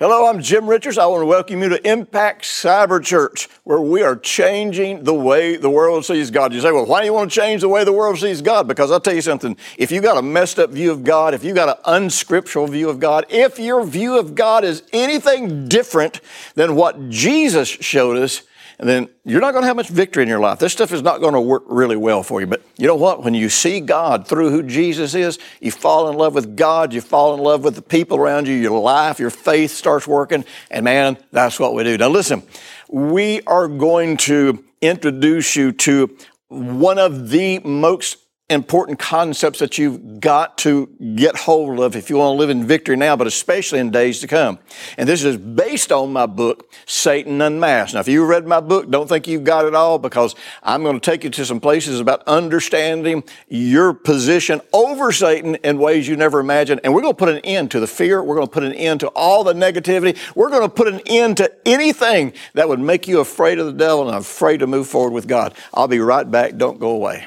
Hello, 0.00 0.24
I'm 0.24 0.40
Jim 0.40 0.66
Richards. 0.66 0.96
I 0.96 1.04
want 1.04 1.20
to 1.20 1.26
welcome 1.26 1.60
you 1.60 1.68
to 1.68 1.86
Impact 1.86 2.44
Cyber 2.44 3.04
Church, 3.04 3.50
where 3.64 3.82
we 3.82 4.02
are 4.02 4.16
changing 4.16 5.04
the 5.04 5.12
way 5.12 5.56
the 5.56 5.68
world 5.68 6.06
sees 6.06 6.30
God. 6.30 6.54
You 6.54 6.62
say, 6.62 6.72
well, 6.72 6.86
why 6.86 7.00
do 7.00 7.04
you 7.04 7.12
want 7.12 7.30
to 7.30 7.38
change 7.38 7.60
the 7.60 7.68
way 7.68 7.84
the 7.84 7.92
world 7.92 8.18
sees 8.18 8.40
God? 8.40 8.66
Because 8.66 8.90
I'll 8.90 8.98
tell 8.98 9.14
you 9.14 9.20
something. 9.20 9.58
If 9.76 9.92
you 9.92 10.00
got 10.00 10.16
a 10.16 10.22
messed 10.22 10.58
up 10.58 10.70
view 10.70 10.90
of 10.90 11.04
God, 11.04 11.34
if 11.34 11.44
you 11.44 11.52
got 11.52 11.68
an 11.68 11.84
unscriptural 11.84 12.66
view 12.66 12.88
of 12.88 12.98
God, 12.98 13.26
if 13.28 13.58
your 13.58 13.84
view 13.84 14.18
of 14.18 14.34
God 14.34 14.64
is 14.64 14.82
anything 14.94 15.68
different 15.68 16.22
than 16.54 16.76
what 16.76 17.10
Jesus 17.10 17.68
showed 17.68 18.16
us, 18.16 18.40
and 18.80 18.88
then 18.88 19.10
you're 19.26 19.42
not 19.42 19.52
going 19.52 19.60
to 19.60 19.66
have 19.66 19.76
much 19.76 19.90
victory 19.90 20.22
in 20.22 20.28
your 20.28 20.40
life. 20.40 20.58
This 20.58 20.72
stuff 20.72 20.90
is 20.90 21.02
not 21.02 21.20
going 21.20 21.34
to 21.34 21.40
work 21.40 21.64
really 21.66 21.98
well 21.98 22.22
for 22.22 22.40
you. 22.40 22.46
But 22.46 22.62
you 22.78 22.86
know 22.86 22.94
what? 22.94 23.22
When 23.22 23.34
you 23.34 23.50
see 23.50 23.78
God 23.78 24.26
through 24.26 24.48
who 24.48 24.62
Jesus 24.62 25.14
is, 25.14 25.38
you 25.60 25.70
fall 25.70 26.08
in 26.08 26.16
love 26.16 26.34
with 26.34 26.56
God, 26.56 26.94
you 26.94 27.02
fall 27.02 27.34
in 27.34 27.40
love 27.40 27.62
with 27.62 27.74
the 27.74 27.82
people 27.82 28.16
around 28.16 28.48
you, 28.48 28.54
your 28.54 28.80
life, 28.80 29.20
your 29.20 29.28
faith 29.28 29.72
starts 29.72 30.08
working, 30.08 30.46
and 30.70 30.84
man, 30.84 31.18
that's 31.30 31.60
what 31.60 31.74
we 31.74 31.84
do. 31.84 31.98
Now 31.98 32.08
listen, 32.08 32.42
we 32.88 33.42
are 33.42 33.68
going 33.68 34.16
to 34.16 34.64
introduce 34.80 35.56
you 35.56 35.72
to 35.72 36.16
one 36.48 36.98
of 36.98 37.28
the 37.28 37.58
most 37.58 38.16
important 38.50 38.98
concepts 38.98 39.60
that 39.60 39.78
you've 39.78 40.20
got 40.20 40.58
to 40.58 40.86
get 41.14 41.36
hold 41.36 41.78
of 41.78 41.94
if 41.94 42.10
you 42.10 42.16
want 42.16 42.34
to 42.34 42.38
live 42.38 42.50
in 42.50 42.66
victory 42.66 42.96
now, 42.96 43.14
but 43.14 43.26
especially 43.26 43.78
in 43.78 43.90
days 43.90 44.18
to 44.20 44.26
come. 44.26 44.58
And 44.98 45.08
this 45.08 45.22
is 45.22 45.36
based 45.36 45.92
on 45.92 46.12
my 46.12 46.26
book, 46.26 46.72
Satan 46.84 47.40
Unmasked. 47.40 47.94
Now, 47.94 48.00
if 48.00 48.08
you 48.08 48.26
read 48.26 48.46
my 48.46 48.60
book, 48.60 48.90
don't 48.90 49.08
think 49.08 49.28
you've 49.28 49.44
got 49.44 49.64
it 49.64 49.74
all 49.74 49.98
because 49.98 50.34
I'm 50.62 50.82
going 50.82 50.98
to 50.98 51.10
take 51.10 51.22
you 51.22 51.30
to 51.30 51.46
some 51.46 51.60
places 51.60 52.00
about 52.00 52.24
understanding 52.26 53.22
your 53.48 53.94
position 53.94 54.60
over 54.72 55.12
Satan 55.12 55.54
in 55.56 55.78
ways 55.78 56.08
you 56.08 56.16
never 56.16 56.40
imagined. 56.40 56.80
And 56.82 56.92
we're 56.92 57.02
going 57.02 57.14
to 57.14 57.18
put 57.18 57.28
an 57.28 57.38
end 57.44 57.70
to 57.70 57.80
the 57.80 57.86
fear. 57.86 58.22
We're 58.22 58.34
going 58.34 58.48
to 58.48 58.52
put 58.52 58.64
an 58.64 58.74
end 58.74 59.00
to 59.00 59.08
all 59.08 59.44
the 59.44 59.54
negativity. 59.54 60.18
We're 60.34 60.50
going 60.50 60.62
to 60.62 60.68
put 60.68 60.88
an 60.88 61.00
end 61.06 61.36
to 61.36 61.52
anything 61.64 62.32
that 62.54 62.68
would 62.68 62.80
make 62.80 63.06
you 63.06 63.20
afraid 63.20 63.60
of 63.60 63.66
the 63.66 63.72
devil 63.72 64.08
and 64.08 64.18
afraid 64.18 64.58
to 64.58 64.66
move 64.66 64.88
forward 64.88 65.12
with 65.12 65.28
God. 65.28 65.54
I'll 65.72 65.88
be 65.88 66.00
right 66.00 66.28
back. 66.28 66.56
Don't 66.56 66.80
go 66.80 66.90
away. 66.90 67.26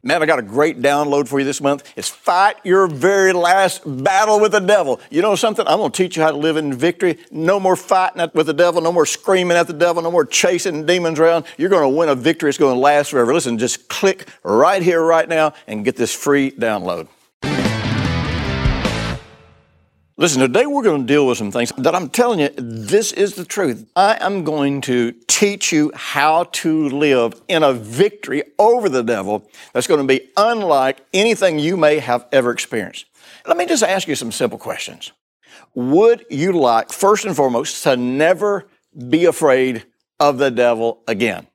Man, 0.00 0.22
I 0.22 0.26
got 0.26 0.38
a 0.38 0.42
great 0.42 0.80
download 0.80 1.26
for 1.26 1.40
you 1.40 1.44
this 1.44 1.60
month. 1.60 1.92
It's 1.96 2.08
Fight 2.08 2.56
Your 2.62 2.86
Very 2.86 3.32
Last 3.32 3.82
Battle 3.84 4.38
with 4.38 4.52
the 4.52 4.60
Devil. 4.60 5.00
You 5.10 5.22
know 5.22 5.34
something? 5.34 5.66
I'm 5.66 5.78
going 5.78 5.90
to 5.90 5.96
teach 5.96 6.16
you 6.16 6.22
how 6.22 6.30
to 6.30 6.36
live 6.36 6.56
in 6.56 6.72
victory. 6.72 7.18
No 7.32 7.58
more 7.58 7.74
fighting 7.74 8.24
with 8.32 8.46
the 8.46 8.54
devil, 8.54 8.80
no 8.80 8.92
more 8.92 9.06
screaming 9.06 9.56
at 9.56 9.66
the 9.66 9.72
devil, 9.72 10.00
no 10.00 10.12
more 10.12 10.24
chasing 10.24 10.86
demons 10.86 11.18
around. 11.18 11.46
You're 11.56 11.68
going 11.68 11.82
to 11.82 11.88
win 11.88 12.08
a 12.10 12.14
victory. 12.14 12.48
It's 12.48 12.58
going 12.58 12.76
to 12.76 12.80
last 12.80 13.10
forever. 13.10 13.34
Listen, 13.34 13.58
just 13.58 13.88
click 13.88 14.28
right 14.44 14.82
here, 14.82 15.02
right 15.02 15.28
now, 15.28 15.52
and 15.66 15.84
get 15.84 15.96
this 15.96 16.14
free 16.14 16.52
download. 16.52 17.08
Listen, 20.20 20.40
today 20.40 20.66
we're 20.66 20.82
going 20.82 21.02
to 21.02 21.06
deal 21.06 21.28
with 21.28 21.38
some 21.38 21.52
things 21.52 21.72
that 21.78 21.94
I'm 21.94 22.08
telling 22.08 22.40
you, 22.40 22.48
this 22.56 23.12
is 23.12 23.36
the 23.36 23.44
truth. 23.44 23.88
I 23.94 24.18
am 24.20 24.42
going 24.42 24.80
to 24.80 25.12
teach 25.28 25.70
you 25.70 25.92
how 25.94 26.42
to 26.54 26.88
live 26.88 27.40
in 27.46 27.62
a 27.62 27.72
victory 27.72 28.42
over 28.58 28.88
the 28.88 29.04
devil 29.04 29.48
that's 29.72 29.86
going 29.86 30.00
to 30.00 30.06
be 30.08 30.28
unlike 30.36 31.06
anything 31.14 31.60
you 31.60 31.76
may 31.76 32.00
have 32.00 32.26
ever 32.32 32.50
experienced. 32.50 33.06
Let 33.46 33.56
me 33.56 33.64
just 33.64 33.84
ask 33.84 34.08
you 34.08 34.16
some 34.16 34.32
simple 34.32 34.58
questions. 34.58 35.12
Would 35.76 36.26
you 36.30 36.50
like, 36.50 36.90
first 36.90 37.24
and 37.24 37.36
foremost, 37.36 37.84
to 37.84 37.96
never 37.96 38.66
be 39.08 39.24
afraid 39.24 39.84
of 40.18 40.38
the 40.38 40.50
devil 40.50 41.00
again? 41.06 41.46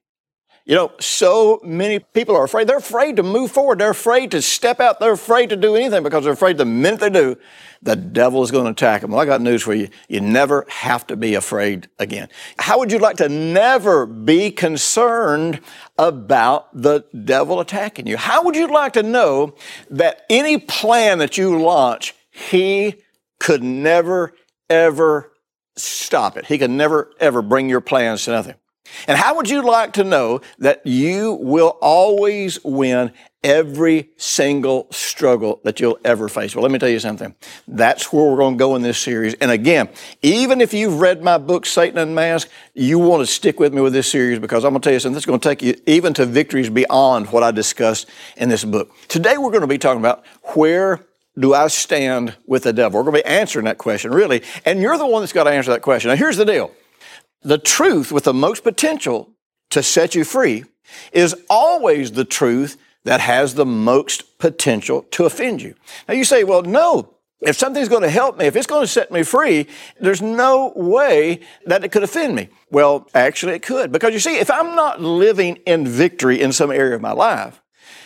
You 0.65 0.75
know, 0.75 0.93
so 0.97 1.59
many 1.61 1.99
people 1.99 2.37
are 2.37 2.45
afraid. 2.45 2.67
They're 2.67 2.77
afraid 2.77 3.17
to 3.17 3.23
move 3.23 3.51
forward. 3.51 3.79
They're 3.79 3.89
afraid 3.89 4.31
to 4.31 4.41
step 4.41 4.79
out. 4.79 4.97
They're 4.97 5.11
afraid 5.11 5.49
to 5.49 5.57
do 5.57 5.75
anything 5.75 6.03
because 6.03 6.23
they're 6.23 6.31
afraid 6.31 6.57
the 6.57 6.63
minute 6.63 7.01
they 7.01 7.09
do, 7.09 7.35
the 7.81 7.97
devil 7.97 8.41
is 8.43 8.51
going 8.51 8.63
to 8.63 8.71
attack 8.71 9.01
them. 9.01 9.11
Well, 9.11 9.19
I 9.19 9.25
got 9.25 9.41
news 9.41 9.61
for 9.61 9.73
you. 9.73 9.89
You 10.07 10.21
never 10.21 10.65
have 10.69 11.05
to 11.07 11.17
be 11.17 11.35
afraid 11.35 11.89
again. 11.99 12.29
How 12.57 12.79
would 12.79 12.93
you 12.93 12.99
like 12.99 13.17
to 13.17 13.27
never 13.27 14.05
be 14.05 14.51
concerned 14.51 15.59
about 15.97 16.73
the 16.73 17.03
devil 17.25 17.59
attacking 17.59 18.07
you? 18.07 18.15
How 18.15 18.45
would 18.45 18.55
you 18.55 18.67
like 18.67 18.93
to 18.93 19.03
know 19.03 19.55
that 19.89 20.25
any 20.29 20.57
plan 20.59 21.17
that 21.17 21.37
you 21.37 21.59
launch, 21.59 22.15
he 22.31 22.95
could 23.37 23.63
never, 23.63 24.33
ever 24.69 25.33
stop 25.75 26.37
it? 26.37 26.45
He 26.45 26.57
could 26.57 26.71
never, 26.71 27.11
ever 27.19 27.41
bring 27.41 27.67
your 27.67 27.81
plans 27.81 28.23
to 28.25 28.31
nothing. 28.31 28.55
And 29.07 29.17
how 29.17 29.35
would 29.35 29.49
you 29.49 29.61
like 29.61 29.93
to 29.93 30.03
know 30.03 30.41
that 30.59 30.85
you 30.85 31.33
will 31.33 31.77
always 31.81 32.63
win 32.63 33.11
every 33.43 34.09
single 34.15 34.87
struggle 34.91 35.59
that 35.63 35.79
you'll 35.79 35.99
ever 36.05 36.29
face? 36.29 36.55
Well, 36.55 36.63
let 36.63 36.71
me 36.71 36.79
tell 36.79 36.89
you 36.89 36.99
something. 36.99 37.35
That's 37.67 38.13
where 38.13 38.23
we're 38.23 38.37
going 38.37 38.55
to 38.55 38.59
go 38.59 38.75
in 38.75 38.81
this 38.81 38.97
series. 38.97 39.33
And 39.35 39.51
again, 39.51 39.89
even 40.21 40.61
if 40.61 40.73
you've 40.73 40.99
read 40.99 41.23
my 41.23 41.37
book, 41.37 41.65
Satan 41.65 41.97
Unmasked, 41.97 42.51
you 42.73 42.99
want 42.99 43.21
to 43.21 43.27
stick 43.27 43.59
with 43.59 43.73
me 43.73 43.81
with 43.81 43.93
this 43.93 44.09
series 44.09 44.39
because 44.39 44.63
I'm 44.63 44.71
going 44.71 44.81
to 44.81 44.85
tell 44.85 44.93
you 44.93 44.99
something 44.99 45.15
that's 45.15 45.25
going 45.25 45.39
to 45.39 45.49
take 45.49 45.61
you 45.61 45.75
even 45.85 46.13
to 46.15 46.25
victories 46.25 46.69
beyond 46.69 47.31
what 47.31 47.43
I 47.43 47.51
discussed 47.51 48.09
in 48.37 48.49
this 48.49 48.63
book. 48.63 48.91
Today, 49.07 49.37
we're 49.37 49.51
going 49.51 49.61
to 49.61 49.67
be 49.67 49.77
talking 49.77 49.99
about 49.99 50.23
where 50.55 51.05
do 51.37 51.53
I 51.53 51.67
stand 51.67 52.35
with 52.45 52.63
the 52.63 52.73
devil? 52.73 52.99
We're 52.99 53.11
going 53.11 53.23
to 53.23 53.27
be 53.27 53.33
answering 53.33 53.65
that 53.65 53.77
question, 53.77 54.11
really. 54.11 54.43
And 54.65 54.79
you're 54.79 54.97
the 54.97 55.07
one 55.07 55.21
that's 55.21 55.33
got 55.33 55.45
to 55.45 55.51
answer 55.51 55.71
that 55.71 55.81
question. 55.81 56.09
Now, 56.09 56.15
here's 56.15 56.37
the 56.37 56.45
deal 56.45 56.71
the 57.43 57.57
truth 57.57 58.11
with 58.11 58.23
the 58.23 58.33
most 58.33 58.63
potential 58.63 59.29
to 59.69 59.83
set 59.83 60.15
you 60.15 60.23
free 60.23 60.63
is 61.11 61.35
always 61.49 62.11
the 62.11 62.25
truth 62.25 62.77
that 63.05 63.19
has 63.19 63.55
the 63.55 63.65
most 63.65 64.37
potential 64.37 65.03
to 65.11 65.25
offend 65.25 65.61
you. 65.61 65.75
Now 66.07 66.13
you 66.13 66.23
say, 66.23 66.43
well, 66.43 66.61
no, 66.61 67.13
if 67.41 67.57
something's 67.57 67.89
going 67.89 68.03
to 68.03 68.09
help 68.09 68.37
me, 68.37 68.45
if 68.45 68.55
it's 68.55 68.67
going 68.67 68.83
to 68.83 68.87
set 68.87 69.11
me 69.11 69.23
free, 69.23 69.67
there's 69.99 70.21
no 70.21 70.71
way 70.75 71.41
that 71.65 71.83
it 71.83 71.91
could 71.91 72.03
offend 72.03 72.35
me. 72.35 72.49
Well, 72.69 73.09
actually 73.13 73.53
it 73.53 73.63
could. 73.63 73.91
Because 73.91 74.13
you 74.13 74.19
see, 74.19 74.37
if 74.37 74.49
I'm 74.49 74.75
not 74.75 75.01
living 75.01 75.57
in 75.65 75.85
victory 75.87 76.39
in 76.39 76.53
some 76.53 76.71
area 76.71 76.95
of 76.95 77.01
my 77.01 77.11
life, 77.11 77.61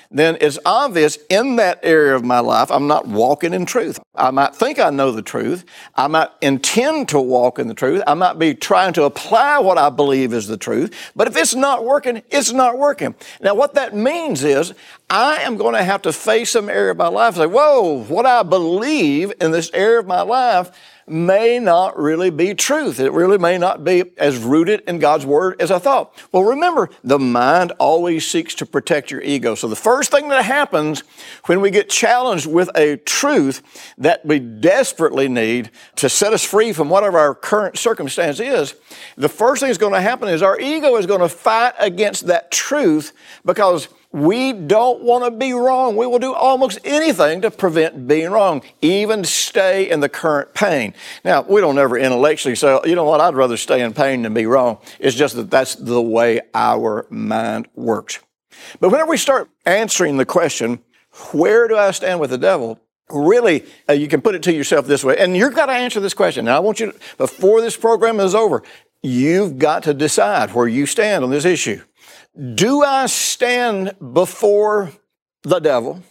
then 0.09 0.37
it's 0.39 0.57
obvious 0.65 1.17
in 1.29 1.57
that 1.57 1.79
area 1.83 2.15
of 2.15 2.23
my 2.23 2.39
life 2.39 2.71
I'm 2.71 2.87
not 2.87 3.07
walking 3.07 3.53
in 3.53 3.65
truth. 3.65 3.99
I 4.15 4.31
might 4.31 4.55
think 4.55 4.79
I 4.79 4.89
know 4.89 5.11
the 5.11 5.21
truth. 5.21 5.65
I 5.95 6.07
might 6.07 6.29
intend 6.41 7.09
to 7.09 7.19
walk 7.19 7.59
in 7.59 7.67
the 7.67 7.73
truth. 7.73 8.01
I 8.07 8.13
might 8.13 8.39
be 8.39 8.55
trying 8.55 8.93
to 8.93 9.03
apply 9.03 9.59
what 9.59 9.77
I 9.77 9.89
believe 9.89 10.33
is 10.33 10.47
the 10.47 10.57
truth. 10.57 11.11
But 11.15 11.27
if 11.27 11.37
it's 11.37 11.55
not 11.55 11.85
working, 11.85 12.23
it's 12.29 12.51
not 12.51 12.77
working. 12.77 13.15
Now, 13.41 13.53
what 13.53 13.75
that 13.75 13.95
means 13.95 14.43
is 14.43 14.73
I 15.09 15.37
am 15.37 15.57
going 15.57 15.75
to 15.75 15.83
have 15.83 16.01
to 16.03 16.13
face 16.13 16.51
some 16.51 16.69
area 16.69 16.91
of 16.91 16.97
my 16.97 17.07
life 17.07 17.35
and 17.35 17.43
say, 17.43 17.53
whoa, 17.53 18.03
what 18.03 18.25
I 18.25 18.43
believe 18.43 19.33
in 19.39 19.51
this 19.51 19.69
area 19.73 19.99
of 19.99 20.07
my 20.07 20.21
life 20.21 20.71
may 21.07 21.57
not 21.57 21.97
really 21.97 22.29
be 22.29 22.53
truth. 22.53 22.99
It 22.99 23.13
really 23.13 23.37
may 23.37 23.57
not 23.57 23.83
be 23.83 24.03
as 24.17 24.37
rooted 24.37 24.81
in 24.87 24.99
God's 24.99 25.25
Word 25.25 25.55
as 25.61 25.71
I 25.71 25.79
thought. 25.79 26.13
Well, 26.31 26.43
remember, 26.43 26.89
the 27.03 27.17
mind 27.17 27.71
always 27.79 28.29
seeks 28.29 28.53
to 28.55 28.65
protect 28.65 29.09
your 29.09 29.21
ego. 29.21 29.55
So 29.55 29.67
the 29.67 29.75
first 29.75 30.11
thing 30.11 30.27
that 30.29 30.43
happens 30.43 31.03
when 31.45 31.61
we 31.61 31.71
get 31.71 31.89
challenged 31.89 32.45
with 32.45 32.69
a 32.75 32.97
truth 32.97 33.61
that 33.97 34.25
we 34.25 34.39
desperately 34.39 35.29
need 35.29 35.71
to 35.95 36.09
set 36.09 36.33
us 36.33 36.43
free 36.43 36.73
from 36.73 36.89
whatever 36.89 37.17
our 37.17 37.33
current 37.33 37.77
circumstance 37.77 38.39
is, 38.39 38.75
the 39.15 39.29
first 39.29 39.61
thing 39.61 39.69
that's 39.69 39.77
going 39.77 39.93
to 39.93 40.01
happen 40.01 40.27
is 40.27 40.41
our 40.41 40.59
ego 40.59 40.97
is 40.97 41.05
going 41.05 41.21
to 41.21 41.29
fight 41.29 41.73
against 41.79 42.27
that 42.27 42.51
truth 42.51 43.13
because 43.45 43.87
we 44.17 44.51
don't 44.51 45.03
want 45.03 45.25
to 45.25 45.31
be 45.31 45.53
wrong. 45.53 45.95
We 45.95 46.07
will 46.07 46.17
do 46.17 46.33
almost 46.33 46.79
anything 46.83 47.41
to 47.41 47.51
prevent 47.51 48.07
being 48.07 48.31
wrong, 48.31 48.63
even 48.81 49.23
stay 49.23 49.89
in 49.89 49.99
the 49.99 50.09
current 50.09 50.55
pain. 50.55 50.95
Now, 51.23 51.43
we 51.43 51.61
don't 51.61 51.77
ever 51.77 51.97
intellectually 51.97 52.55
say, 52.55 52.79
you 52.85 52.95
know 52.95 53.03
what, 53.03 53.21
I'd 53.21 53.35
rather 53.35 53.57
stay 53.57 53.81
in 53.81 53.93
pain 53.93 54.23
than 54.23 54.33
be 54.33 54.47
wrong. 54.47 54.79
It's 54.99 55.15
just 55.15 55.35
that 55.35 55.51
that's 55.51 55.75
the 55.75 56.01
way 56.01 56.41
our 56.55 57.05
mind 57.11 57.67
works. 57.75 58.19
But 58.79 58.89
whenever 58.89 59.11
we 59.11 59.17
start 59.17 59.49
answering 59.67 60.17
the 60.17 60.25
question, 60.25 60.79
where 61.31 61.67
do 61.67 61.77
I 61.77 61.91
stand 61.91 62.19
with 62.19 62.31
the 62.31 62.39
devil? 62.39 62.79
Really, 63.09 63.65
uh, 63.87 63.93
you 63.93 64.07
can 64.07 64.21
put 64.21 64.33
it 64.33 64.41
to 64.43 64.53
yourself 64.53 64.87
this 64.87 65.03
way, 65.03 65.15
and 65.17 65.37
you've 65.37 65.55
got 65.55 65.67
to 65.67 65.73
answer 65.73 65.99
this 65.99 66.15
question. 66.15 66.45
Now, 66.45 66.57
I 66.57 66.59
want 66.59 66.79
you 66.79 66.91
to, 66.91 66.99
before 67.17 67.61
this 67.61 67.77
program 67.77 68.19
is 68.19 68.33
over, 68.33 68.63
you've 69.03 69.59
got 69.59 69.83
to 69.83 69.93
decide 69.93 70.53
where 70.55 70.67
you 70.67 70.87
stand 70.87 71.23
on 71.23 71.29
this 71.29 71.45
issue. 71.45 71.81
Do 72.55 72.83
I 72.83 73.07
stand 73.07 73.95
before 74.13 74.91
the 75.43 75.59
devil 75.59 76.03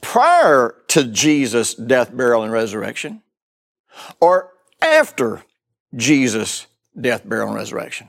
prior 0.00 0.74
to 0.88 1.04
Jesus' 1.04 1.74
death, 1.74 2.16
burial, 2.16 2.42
and 2.42 2.52
resurrection? 2.52 3.22
Or 4.20 4.52
after 4.80 5.42
Jesus' 5.96 6.66
death, 6.98 7.28
burial, 7.28 7.48
and 7.48 7.56
resurrection. 7.56 8.08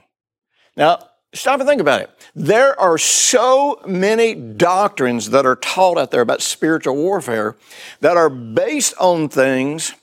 Now, 0.77 1.07
stop 1.33 1.59
and 1.59 1.67
think 1.67 1.81
about 1.81 2.01
it. 2.01 2.09
There 2.35 2.79
are 2.79 2.97
so 2.97 3.81
many 3.87 4.35
doctrines 4.35 5.31
that 5.31 5.45
are 5.45 5.55
taught 5.55 5.97
out 5.97 6.11
there 6.11 6.21
about 6.21 6.41
spiritual 6.41 6.95
warfare 6.95 7.55
that 8.01 8.17
are 8.17 8.29
based 8.29 8.93
on 8.99 9.29
things 9.29 9.93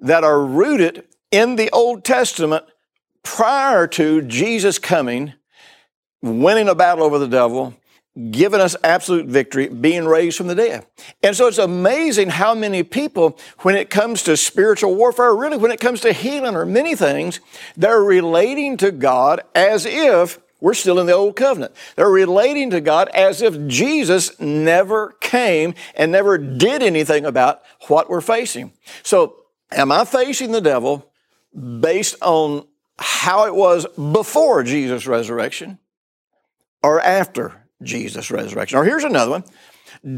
that 0.00 0.24
are 0.24 0.42
rooted 0.42 1.04
in 1.30 1.56
the 1.56 1.70
Old 1.70 2.04
Testament 2.04 2.64
prior 3.22 3.86
to 3.88 4.22
Jesus 4.22 4.78
coming, 4.78 5.34
winning 6.22 6.68
a 6.68 6.74
battle 6.74 7.04
over 7.04 7.18
the 7.18 7.28
devil, 7.28 7.74
giving 8.30 8.60
us 8.60 8.74
absolute 8.82 9.26
victory, 9.26 9.68
being 9.68 10.06
raised 10.06 10.38
from 10.38 10.46
the 10.46 10.54
dead. 10.54 10.86
And 11.22 11.36
so 11.36 11.46
it's 11.46 11.58
amazing 11.58 12.30
how 12.30 12.54
many 12.54 12.82
people, 12.82 13.38
when 13.60 13.76
it 13.76 13.90
comes 13.90 14.22
to 14.22 14.36
spiritual 14.36 14.94
warfare, 14.94 15.34
really 15.36 15.58
when 15.58 15.70
it 15.70 15.80
comes 15.80 16.00
to 16.00 16.12
healing 16.12 16.56
or 16.56 16.64
many 16.64 16.94
things, 16.94 17.40
they're 17.76 18.02
relating 18.02 18.76
to 18.78 18.90
God 18.90 19.42
as 19.54 19.84
if 19.84 20.38
we're 20.60 20.74
still 20.74 20.98
in 20.98 21.06
the 21.06 21.12
old 21.12 21.36
covenant. 21.36 21.74
They're 21.96 22.08
relating 22.08 22.70
to 22.70 22.80
God 22.80 23.08
as 23.10 23.42
if 23.42 23.66
Jesus 23.66 24.40
never 24.40 25.12
came 25.20 25.74
and 25.94 26.10
never 26.10 26.38
did 26.38 26.82
anything 26.82 27.26
about 27.26 27.60
what 27.88 28.08
we're 28.08 28.22
facing. 28.22 28.72
So, 29.02 29.36
am 29.70 29.92
I 29.92 30.06
facing 30.06 30.52
the 30.52 30.62
devil 30.62 31.12
based 31.80 32.16
on 32.22 32.66
how 32.98 33.46
it 33.46 33.54
was 33.54 33.86
before 33.94 34.62
Jesus' 34.62 35.06
resurrection 35.06 35.78
or 36.86 37.00
after 37.00 37.52
Jesus' 37.82 38.30
resurrection. 38.30 38.78
Or 38.78 38.84
here's 38.84 39.02
another 39.02 39.32
one. 39.32 39.44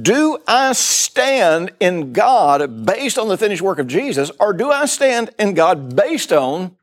Do 0.03 0.37
I 0.47 0.75
stand 0.75 1.71
in 1.81 2.13
God 2.13 2.85
based 2.85 3.19
on 3.19 3.29
the 3.29 3.39
finished 3.39 3.63
work 3.63 3.79
of 3.79 3.87
Jesus, 3.87 4.31
or 4.39 4.53
do 4.53 4.71
I 4.71 4.85
stand 4.85 5.31
in 5.39 5.55
God 5.55 5.97
based 5.97 6.31
on 6.31 6.77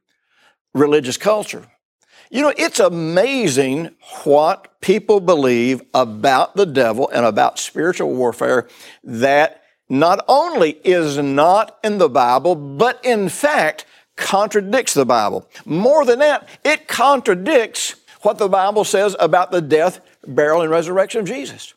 religious 0.74 1.18
culture? 1.18 1.68
You 2.32 2.42
know, 2.42 2.54
it's 2.58 2.80
amazing 2.80 3.92
what 4.24 4.82
people 4.82 5.20
believe 5.20 5.84
about 5.94 6.56
the 6.56 6.66
devil 6.66 7.08
and 7.10 7.28
about 7.28 7.60
spiritual 7.60 8.12
warfare 8.12 8.68
that 9.04 9.62
not 9.88 10.26
only 10.28 10.80
is 10.84 11.20
not 11.20 11.78
in 11.84 12.00
the 12.00 12.10
Bible, 12.10 12.56
but 12.56 13.06
in 13.06 13.30
fact 13.30 13.86
contradicts 14.16 14.96
the 14.96 15.06
Bible. 15.06 15.48
More 15.64 16.06
than 16.06 16.20
that, 16.20 16.50
it 16.64 16.88
contradicts 16.88 17.96
what 18.26 18.38
the 18.38 18.50
Bible 18.50 18.84
says 18.84 19.16
about 19.20 19.52
the 19.52 19.62
death, 19.62 20.02
burial, 20.28 20.62
and 20.62 20.72
resurrection 20.72 21.22
of 21.22 21.28
Jesus. 21.28 21.74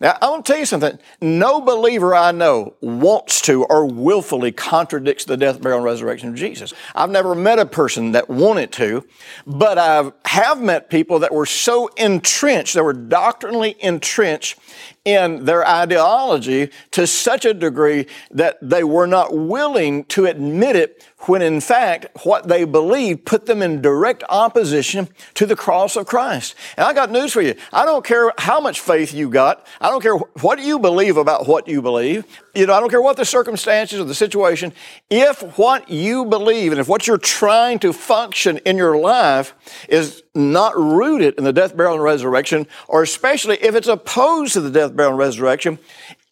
Now, 0.00 0.16
I 0.20 0.30
want 0.30 0.44
to 0.46 0.52
tell 0.52 0.60
you 0.60 0.66
something. 0.66 0.98
No 1.20 1.60
believer 1.60 2.14
I 2.14 2.32
know 2.32 2.74
wants 2.80 3.40
to 3.42 3.64
or 3.64 3.86
willfully 3.86 4.52
contradicts 4.52 5.24
the 5.24 5.36
death, 5.36 5.60
burial, 5.60 5.78
and 5.78 5.84
resurrection 5.84 6.28
of 6.28 6.34
Jesus. 6.34 6.72
I've 6.94 7.10
never 7.10 7.34
met 7.34 7.58
a 7.58 7.66
person 7.66 8.12
that 8.12 8.28
wanted 8.28 8.72
to, 8.72 9.04
but 9.46 9.78
I 9.78 10.12
have 10.24 10.60
met 10.60 10.90
people 10.90 11.20
that 11.20 11.32
were 11.32 11.46
so 11.46 11.88
entrenched, 11.96 12.74
they 12.74 12.80
were 12.80 12.92
doctrinally 12.92 13.76
entrenched 13.80 14.58
in 15.04 15.44
their 15.44 15.66
ideology 15.66 16.70
to 16.90 17.06
such 17.06 17.44
a 17.44 17.54
degree 17.54 18.06
that 18.30 18.58
they 18.60 18.84
were 18.84 19.06
not 19.06 19.36
willing 19.36 20.04
to 20.04 20.26
admit 20.26 20.76
it 20.76 21.06
when 21.20 21.42
in 21.42 21.60
fact 21.60 22.06
what 22.24 22.48
they 22.48 22.64
believed 22.64 23.24
put 23.24 23.46
them 23.46 23.62
in 23.62 23.82
direct 23.82 24.22
opposition 24.28 25.08
to 25.34 25.46
the 25.46 25.56
cross 25.56 25.96
of 25.96 26.06
Christ. 26.06 26.54
And 26.76 26.86
I 26.86 26.92
got 26.92 27.10
news 27.10 27.32
for 27.32 27.42
you. 27.42 27.54
I 27.72 27.84
don't 27.84 28.04
care 28.04 28.32
how 28.38 28.60
much 28.60 28.80
faith 28.80 29.12
you 29.12 29.28
got. 29.28 29.66
I 29.80 29.90
don't 29.90 30.02
care 30.02 30.16
what 30.16 30.60
you 30.60 30.78
believe 30.78 31.16
about 31.16 31.48
what 31.48 31.68
you 31.68 31.82
believe. 31.82 32.24
You 32.58 32.66
know, 32.66 32.74
I 32.74 32.80
don't 32.80 32.90
care 32.90 33.00
what 33.00 33.16
the 33.16 33.24
circumstances 33.24 34.00
or 34.00 34.04
the 34.04 34.16
situation. 34.16 34.72
If 35.08 35.42
what 35.58 35.88
you 35.88 36.24
believe 36.24 36.72
and 36.72 36.80
if 36.80 36.88
what 36.88 37.06
you're 37.06 37.16
trying 37.16 37.78
to 37.78 37.92
function 37.92 38.58
in 38.66 38.76
your 38.76 38.98
life 38.98 39.54
is 39.88 40.24
not 40.34 40.76
rooted 40.76 41.36
in 41.38 41.44
the 41.44 41.52
death, 41.52 41.76
burial, 41.76 41.94
and 41.94 42.02
resurrection, 42.02 42.66
or 42.88 43.04
especially 43.04 43.58
if 43.62 43.76
it's 43.76 43.86
opposed 43.86 44.54
to 44.54 44.60
the 44.60 44.72
death, 44.72 44.96
burial, 44.96 45.12
and 45.12 45.20
resurrection, 45.20 45.78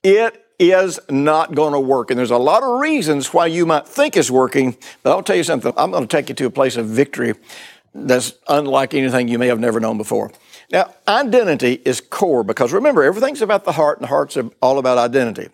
it 0.02 0.44
is 0.58 0.98
not 1.08 1.54
going 1.54 1.74
to 1.74 1.78
work. 1.78 2.10
And 2.10 2.18
there's 2.18 2.32
a 2.32 2.36
lot 2.38 2.64
of 2.64 2.80
reasons 2.80 3.32
why 3.32 3.46
you 3.46 3.64
might 3.64 3.86
think 3.86 4.16
it's 4.16 4.28
working, 4.28 4.76
but 5.04 5.12
I'll 5.12 5.22
tell 5.22 5.36
you 5.36 5.44
something. 5.44 5.72
I'm 5.76 5.92
going 5.92 6.08
to 6.08 6.08
take 6.08 6.28
you 6.28 6.34
to 6.34 6.46
a 6.46 6.50
place 6.50 6.76
of 6.76 6.86
victory 6.86 7.34
that's 7.94 8.34
unlike 8.48 8.94
anything 8.94 9.28
you 9.28 9.38
may 9.38 9.46
have 9.46 9.60
never 9.60 9.78
known 9.78 9.96
before. 9.96 10.32
Now, 10.72 10.92
identity 11.06 11.80
is 11.84 12.00
core 12.00 12.42
because 12.42 12.72
remember, 12.72 13.04
everything's 13.04 13.42
about 13.42 13.64
the 13.64 13.70
heart, 13.70 13.98
and 13.98 14.02
the 14.02 14.08
heart's 14.08 14.36
all 14.60 14.80
about 14.80 14.98
identity. 14.98 15.50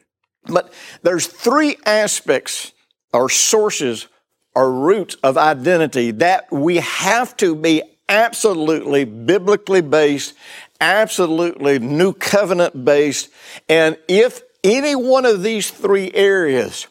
But 0.46 0.72
there's 1.02 1.26
three 1.26 1.76
aspects 1.86 2.72
or 3.12 3.28
sources 3.28 4.08
or 4.54 4.72
roots 4.72 5.16
of 5.22 5.36
identity 5.36 6.10
that 6.12 6.50
we 6.52 6.76
have 6.76 7.36
to 7.38 7.54
be 7.54 7.82
absolutely 8.08 9.04
biblically 9.04 9.80
based, 9.80 10.34
absolutely 10.80 11.78
new 11.78 12.12
covenant 12.12 12.84
based. 12.84 13.30
And 13.68 13.96
if 14.08 14.42
any 14.64 14.94
one 14.94 15.24
of 15.24 15.42
these 15.42 15.70
three 15.70 16.10
areas 16.12 16.86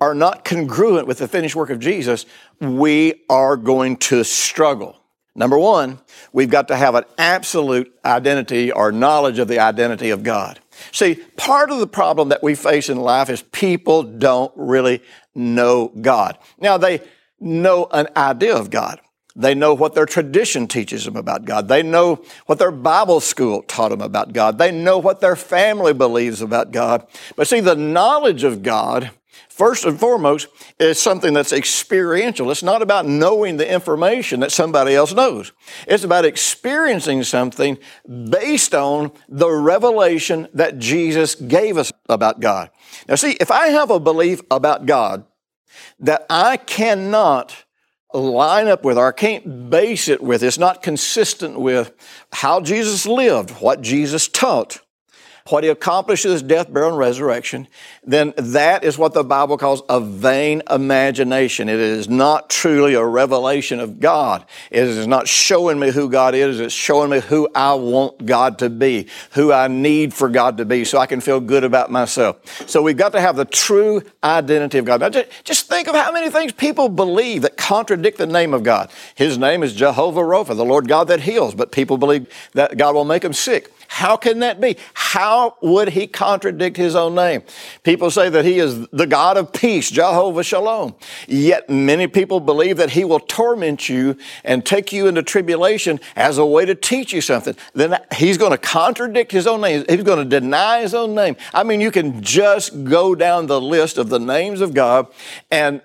are 0.00 0.14
not 0.14 0.44
congruent 0.44 1.06
with 1.06 1.18
the 1.18 1.28
finished 1.28 1.56
work 1.56 1.70
of 1.70 1.78
Jesus, 1.78 2.26
we 2.60 3.24
are 3.30 3.56
going 3.56 3.96
to 3.96 4.24
struggle. 4.24 4.96
Number 5.34 5.58
one, 5.58 6.00
we've 6.32 6.50
got 6.50 6.68
to 6.68 6.76
have 6.76 6.94
an 6.94 7.04
absolute 7.18 7.92
identity 8.04 8.72
or 8.72 8.92
knowledge 8.92 9.38
of 9.38 9.48
the 9.48 9.58
identity 9.58 10.10
of 10.10 10.22
God. 10.22 10.60
See, 10.92 11.16
part 11.36 11.70
of 11.70 11.78
the 11.78 11.86
problem 11.86 12.28
that 12.30 12.42
we 12.42 12.54
face 12.54 12.88
in 12.88 12.98
life 12.98 13.30
is 13.30 13.42
people 13.42 14.02
don't 14.02 14.52
really 14.56 15.02
know 15.34 15.88
God. 16.00 16.38
Now, 16.58 16.78
they 16.78 17.00
know 17.40 17.86
an 17.92 18.08
idea 18.16 18.56
of 18.56 18.70
God. 18.70 19.00
They 19.38 19.54
know 19.54 19.74
what 19.74 19.94
their 19.94 20.06
tradition 20.06 20.66
teaches 20.66 21.04
them 21.04 21.14
about 21.14 21.44
God. 21.44 21.68
They 21.68 21.82
know 21.82 22.24
what 22.46 22.58
their 22.58 22.70
Bible 22.70 23.20
school 23.20 23.62
taught 23.62 23.90
them 23.90 24.00
about 24.00 24.32
God. 24.32 24.56
They 24.56 24.72
know 24.72 24.96
what 24.96 25.20
their 25.20 25.36
family 25.36 25.92
believes 25.92 26.40
about 26.40 26.72
God. 26.72 27.06
But 27.36 27.46
see, 27.46 27.60
the 27.60 27.76
knowledge 27.76 28.44
of 28.44 28.62
God, 28.62 29.10
first 29.48 29.84
and 29.84 29.98
foremost, 29.98 30.48
it's 30.78 31.00
something 31.00 31.32
that's 31.32 31.52
experiential. 31.52 32.50
It's 32.50 32.62
not 32.62 32.82
about 32.82 33.06
knowing 33.06 33.56
the 33.56 33.70
information 33.70 34.40
that 34.40 34.52
somebody 34.52 34.94
else 34.94 35.12
knows. 35.12 35.52
It's 35.86 36.04
about 36.04 36.24
experiencing 36.24 37.22
something 37.22 37.78
based 38.30 38.74
on 38.74 39.12
the 39.28 39.50
revelation 39.50 40.48
that 40.54 40.78
Jesus 40.78 41.34
gave 41.34 41.78
us 41.78 41.92
about 42.08 42.40
God. 42.40 42.70
Now 43.08 43.14
see, 43.14 43.36
if 43.40 43.50
I 43.50 43.68
have 43.68 43.90
a 43.90 44.00
belief 44.00 44.42
about 44.50 44.86
God 44.86 45.24
that 46.00 46.26
I 46.28 46.56
cannot 46.56 47.64
line 48.12 48.68
up 48.68 48.84
with 48.84 48.98
or 48.98 49.08
I 49.08 49.12
can't 49.12 49.70
base 49.70 50.08
it 50.08 50.22
with, 50.22 50.42
it's 50.42 50.58
not 50.58 50.82
consistent 50.82 51.58
with 51.58 51.92
how 52.32 52.60
Jesus 52.60 53.06
lived, 53.06 53.50
what 53.60 53.80
Jesus 53.80 54.28
taught, 54.28 54.80
what 55.48 55.64
he 55.64 55.70
accomplishes 55.70 56.42
death, 56.42 56.72
burial, 56.72 56.90
and 56.90 56.98
resurrection, 56.98 57.68
then 58.04 58.32
that 58.36 58.84
is 58.84 58.98
what 58.98 59.14
the 59.14 59.24
Bible 59.24 59.56
calls 59.56 59.82
a 59.88 60.00
vain 60.00 60.62
imagination. 60.70 61.68
It 61.68 61.78
is 61.80 62.08
not 62.08 62.50
truly 62.50 62.94
a 62.94 63.04
revelation 63.04 63.80
of 63.80 64.00
God. 64.00 64.44
It 64.70 64.84
is 64.84 65.06
not 65.06 65.28
showing 65.28 65.78
me 65.78 65.90
who 65.90 66.08
God 66.08 66.34
is. 66.34 66.60
It's 66.60 66.74
showing 66.74 67.10
me 67.10 67.20
who 67.20 67.48
I 67.54 67.74
want 67.74 68.26
God 68.26 68.58
to 68.58 68.70
be, 68.70 69.08
who 69.32 69.52
I 69.52 69.68
need 69.68 70.12
for 70.14 70.28
God 70.28 70.56
to 70.58 70.64
be, 70.64 70.84
so 70.84 70.98
I 70.98 71.06
can 71.06 71.20
feel 71.20 71.40
good 71.40 71.64
about 71.64 71.90
myself. 71.90 72.68
So 72.68 72.82
we've 72.82 72.96
got 72.96 73.12
to 73.12 73.20
have 73.20 73.36
the 73.36 73.44
true 73.44 74.02
identity 74.22 74.78
of 74.78 74.84
God. 74.84 75.00
Now, 75.00 75.10
just 75.44 75.68
think 75.68 75.88
of 75.88 75.94
how 75.94 76.12
many 76.12 76.30
things 76.30 76.52
people 76.52 76.88
believe 76.88 77.42
that 77.42 77.56
contradict 77.56 78.18
the 78.18 78.26
name 78.26 78.54
of 78.54 78.62
God. 78.62 78.90
His 79.14 79.38
name 79.38 79.62
is 79.62 79.74
Jehovah 79.74 80.20
Rapha, 80.20 80.56
the 80.56 80.64
Lord 80.64 80.88
God 80.88 81.08
that 81.08 81.20
heals, 81.20 81.54
but 81.54 81.72
people 81.72 81.98
believe 81.98 82.28
that 82.54 82.76
God 82.76 82.94
will 82.94 83.04
make 83.04 83.22
them 83.22 83.32
sick. 83.32 83.72
How 83.88 84.16
can 84.16 84.40
that 84.40 84.60
be? 84.60 84.76
How 84.94 85.56
would 85.62 85.90
he 85.90 86.06
contradict 86.06 86.76
his 86.76 86.94
own 86.94 87.14
name? 87.14 87.42
People 87.82 88.10
say 88.10 88.28
that 88.28 88.44
he 88.44 88.58
is 88.58 88.86
the 88.88 89.06
God 89.06 89.36
of 89.36 89.52
peace, 89.52 89.90
Jehovah 89.90 90.42
Shalom. 90.42 90.94
Yet 91.26 91.70
many 91.70 92.06
people 92.06 92.40
believe 92.40 92.76
that 92.76 92.90
he 92.90 93.04
will 93.04 93.20
torment 93.20 93.88
you 93.88 94.16
and 94.44 94.64
take 94.64 94.92
you 94.92 95.06
into 95.06 95.22
tribulation 95.22 96.00
as 96.14 96.38
a 96.38 96.46
way 96.46 96.64
to 96.64 96.74
teach 96.74 97.12
you 97.12 97.20
something. 97.20 97.56
Then 97.74 97.98
he's 98.14 98.38
going 98.38 98.52
to 98.52 98.58
contradict 98.58 99.32
his 99.32 99.46
own 99.46 99.60
name. 99.60 99.84
He's 99.88 100.02
going 100.02 100.18
to 100.18 100.40
deny 100.40 100.80
his 100.80 100.94
own 100.94 101.14
name. 101.14 101.36
I 101.54 101.62
mean, 101.62 101.80
you 101.80 101.90
can 101.90 102.22
just 102.22 102.84
go 102.84 103.14
down 103.14 103.46
the 103.46 103.60
list 103.60 103.98
of 103.98 104.08
the 104.08 104.18
names 104.18 104.60
of 104.60 104.74
God 104.74 105.06
and 105.50 105.80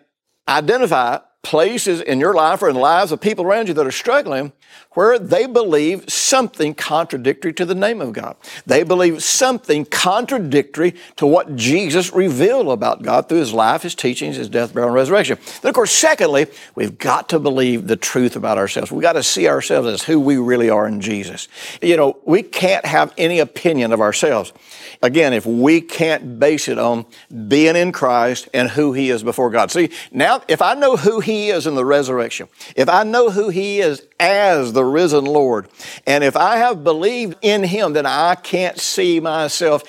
identify 0.48 1.20
places 1.44 2.02
in 2.02 2.20
your 2.20 2.34
life 2.34 2.62
or 2.62 2.70
in 2.70 2.76
the 2.76 2.82
lives 2.82 3.12
of 3.12 3.20
people 3.20 3.46
around 3.46 3.68
you 3.68 3.74
that 3.74 3.88
are 3.88 3.92
struggling 3.92 4.52
where 4.92 5.18
they 5.18 5.46
believe 5.46 6.10
something 6.10 6.74
contradictory 6.74 7.54
to 7.54 7.66
the 7.66 7.76
name 7.76 8.02
of 8.02 8.12
God. 8.12 8.36
They 8.66 8.84
believe 8.84 9.24
something 9.24 9.86
contradictory 9.86 10.96
to 11.16 11.26
what 11.26 11.56
Jesus 11.56 12.12
revealed 12.12 12.68
about 12.68 13.02
God 13.02 13.30
through 13.30 13.40
his 13.40 13.54
life, 13.54 13.84
his 13.84 13.96
teachings, 13.96 14.36
his 14.36 14.50
death, 14.50 14.74
burial, 14.74 14.90
and 14.90 14.96
resurrection. 14.96 15.38
Then, 15.62 15.70
of 15.70 15.76
course, 15.76 15.92
secondly, 15.92 16.48
we've 16.76 16.98
got 16.98 17.30
to 17.30 17.40
believe 17.40 17.88
the 17.88 17.96
truth 17.96 18.36
about 18.36 18.58
ourselves. 18.58 18.92
We've 18.92 19.02
got 19.02 19.14
to 19.14 19.24
see 19.24 19.48
ourselves 19.48 19.88
as 19.88 20.04
who 20.04 20.20
we 20.20 20.38
really 20.38 20.70
are 20.70 20.88
in 20.88 21.00
Jesus. 21.00 21.48
You 21.82 21.96
know, 21.96 22.18
we 22.26 22.44
can't 22.44 22.86
have 22.86 23.14
any 23.18 23.40
opinion 23.40 23.94
of 23.94 24.02
ourselves. 24.02 24.52
Again, 25.02 25.34
if 25.34 25.46
we 25.46 25.80
can't 25.80 26.38
base 26.38 26.68
it 26.68 26.78
on 26.78 27.06
being 27.48 27.78
in 27.78 27.92
Christ 27.94 28.50
and 28.54 28.70
who 28.70 28.92
he 28.92 29.10
is 29.10 29.24
before 29.24 29.50
God. 29.50 29.72
See, 29.72 29.90
now, 30.12 30.44
if 30.48 30.62
I 30.62 30.74
know 30.76 30.98
who 30.98 31.22
he 31.22 31.31
He 31.32 31.50
is 31.50 31.66
in 31.66 31.76
the 31.76 31.86
resurrection, 31.86 32.50
if 32.76 32.90
I 32.90 33.04
know 33.04 33.30
who 33.30 33.48
He 33.48 33.80
is 33.80 34.06
as 34.20 34.74
the 34.74 34.84
risen 34.84 35.24
Lord, 35.24 35.70
and 36.06 36.26
if 36.26 36.36
I 36.36 36.58
have 36.58 36.84
believed 36.84 37.38
in 37.42 37.64
Him, 37.64 37.94
then 37.94 38.06
I 38.06 38.36
can't 38.36 38.78
see 38.78 39.22
myself 39.22 39.84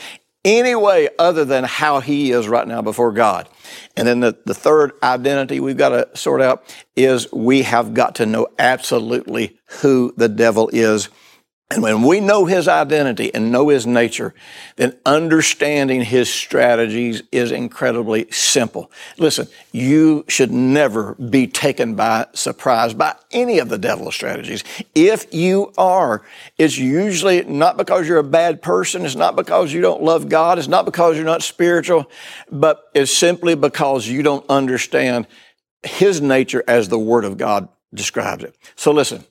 any 0.45 0.77
way 0.77 1.09
other 1.19 1.45
than 1.45 1.65
how 1.65 1.99
He 1.99 2.31
is 2.31 2.47
right 2.47 2.67
now 2.67 2.81
before 2.81 3.11
God. 3.11 3.49
And 3.97 4.07
then 4.07 4.21
the, 4.21 4.39
the 4.45 4.55
third 4.55 4.93
identity 5.03 5.59
we've 5.59 5.77
got 5.77 5.89
to 5.89 6.17
sort 6.17 6.41
out 6.41 6.65
is 6.95 7.31
we 7.33 7.63
have 7.63 7.93
got 7.93 8.15
to 8.17 8.27
know 8.27 8.47
absolutely 8.59 9.59
who 9.81 10.15
the 10.17 10.29
devil 10.29 10.71
is 10.73 11.09
and 11.73 11.83
when 11.83 12.03
we 12.03 12.21
know 12.21 12.45
his 12.45 12.69
identity 12.69 13.33
and 13.35 13.51
know 13.51 13.69
his 13.69 13.87
nature, 13.87 14.35
then 14.77 14.95
understanding 15.07 16.03
his 16.03 16.29
strategies 16.29 17.23
is 17.33 17.51
incredibly 17.51 18.31
simple. 18.31 18.91
Listen, 19.17 19.49
you 19.73 20.25
should 20.29 20.51
never 20.51 21.15
be 21.15 21.47
taken 21.47 21.95
by 21.95 22.27
surprise 22.35 22.93
by 22.93 23.15
any 23.31 23.59
of 23.59 23.71
the 23.71 23.79
devil's 23.79 24.15
strategies. 24.15 24.65
If 24.95 25.33
you 25.33 25.73
are, 25.79 26.23
it's 26.59 26.77
usually 26.77 27.43
not 27.45 27.79
because 27.79 28.07
you're 28.07 28.19
a 28.19 28.25
bad 28.25 28.61
person, 28.61 29.07
it's 29.07 29.17
not 29.17 29.35
because 29.35 29.73
you 29.73 29.81
don't 29.81 30.03
love 30.03 30.29
God, 30.29 30.59
it's 30.59 30.69
not 30.69 30.85
because 30.85 31.17
you're 31.17 31.25
not 31.25 31.43
spiritual, 31.43 32.11
but 32.51 32.91
it's 32.95 33.13
simply 33.13 33.55
because 33.55 34.07
you 34.07 34.23
don't 34.23 34.45
understand 34.51 35.27
his 35.83 36.21
nature 36.21 36.63
as 36.69 36.89
the 36.89 36.99
Word 36.99 37.25
of 37.25 37.39
God 37.39 37.69
describes 37.95 38.45
it. 38.45 38.57
So 38.77 38.93
listen, 38.93 39.25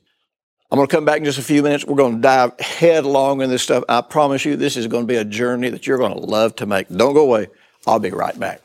I'm 0.72 0.78
going 0.78 0.88
to 0.88 0.96
come 0.96 1.04
back 1.04 1.18
in 1.18 1.26
just 1.26 1.38
a 1.38 1.44
few 1.44 1.62
minutes. 1.64 1.86
We're 1.86 1.98
going 1.98 2.16
to 2.16 2.22
dive 2.22 2.58
headlong 2.62 3.42
in 3.42 3.50
this 3.50 3.62
stuff. 3.62 3.84
I 3.90 4.00
promise 4.00 4.46
you, 4.46 4.56
this 4.56 4.78
is 4.78 4.88
going 4.88 5.04
to 5.04 5.08
be 5.08 5.18
a 5.18 5.26
journey 5.26 5.68
that 5.70 5.86
you're 5.86 5.98
going 5.98 6.14
to 6.14 6.20
love 6.20 6.56
to 6.58 6.66
make. 6.66 6.88
Don't 6.88 7.14
go 7.14 7.24
away. 7.24 7.48
I'll 7.86 8.00
be 8.00 8.12
right 8.12 8.40
back. 8.40 8.62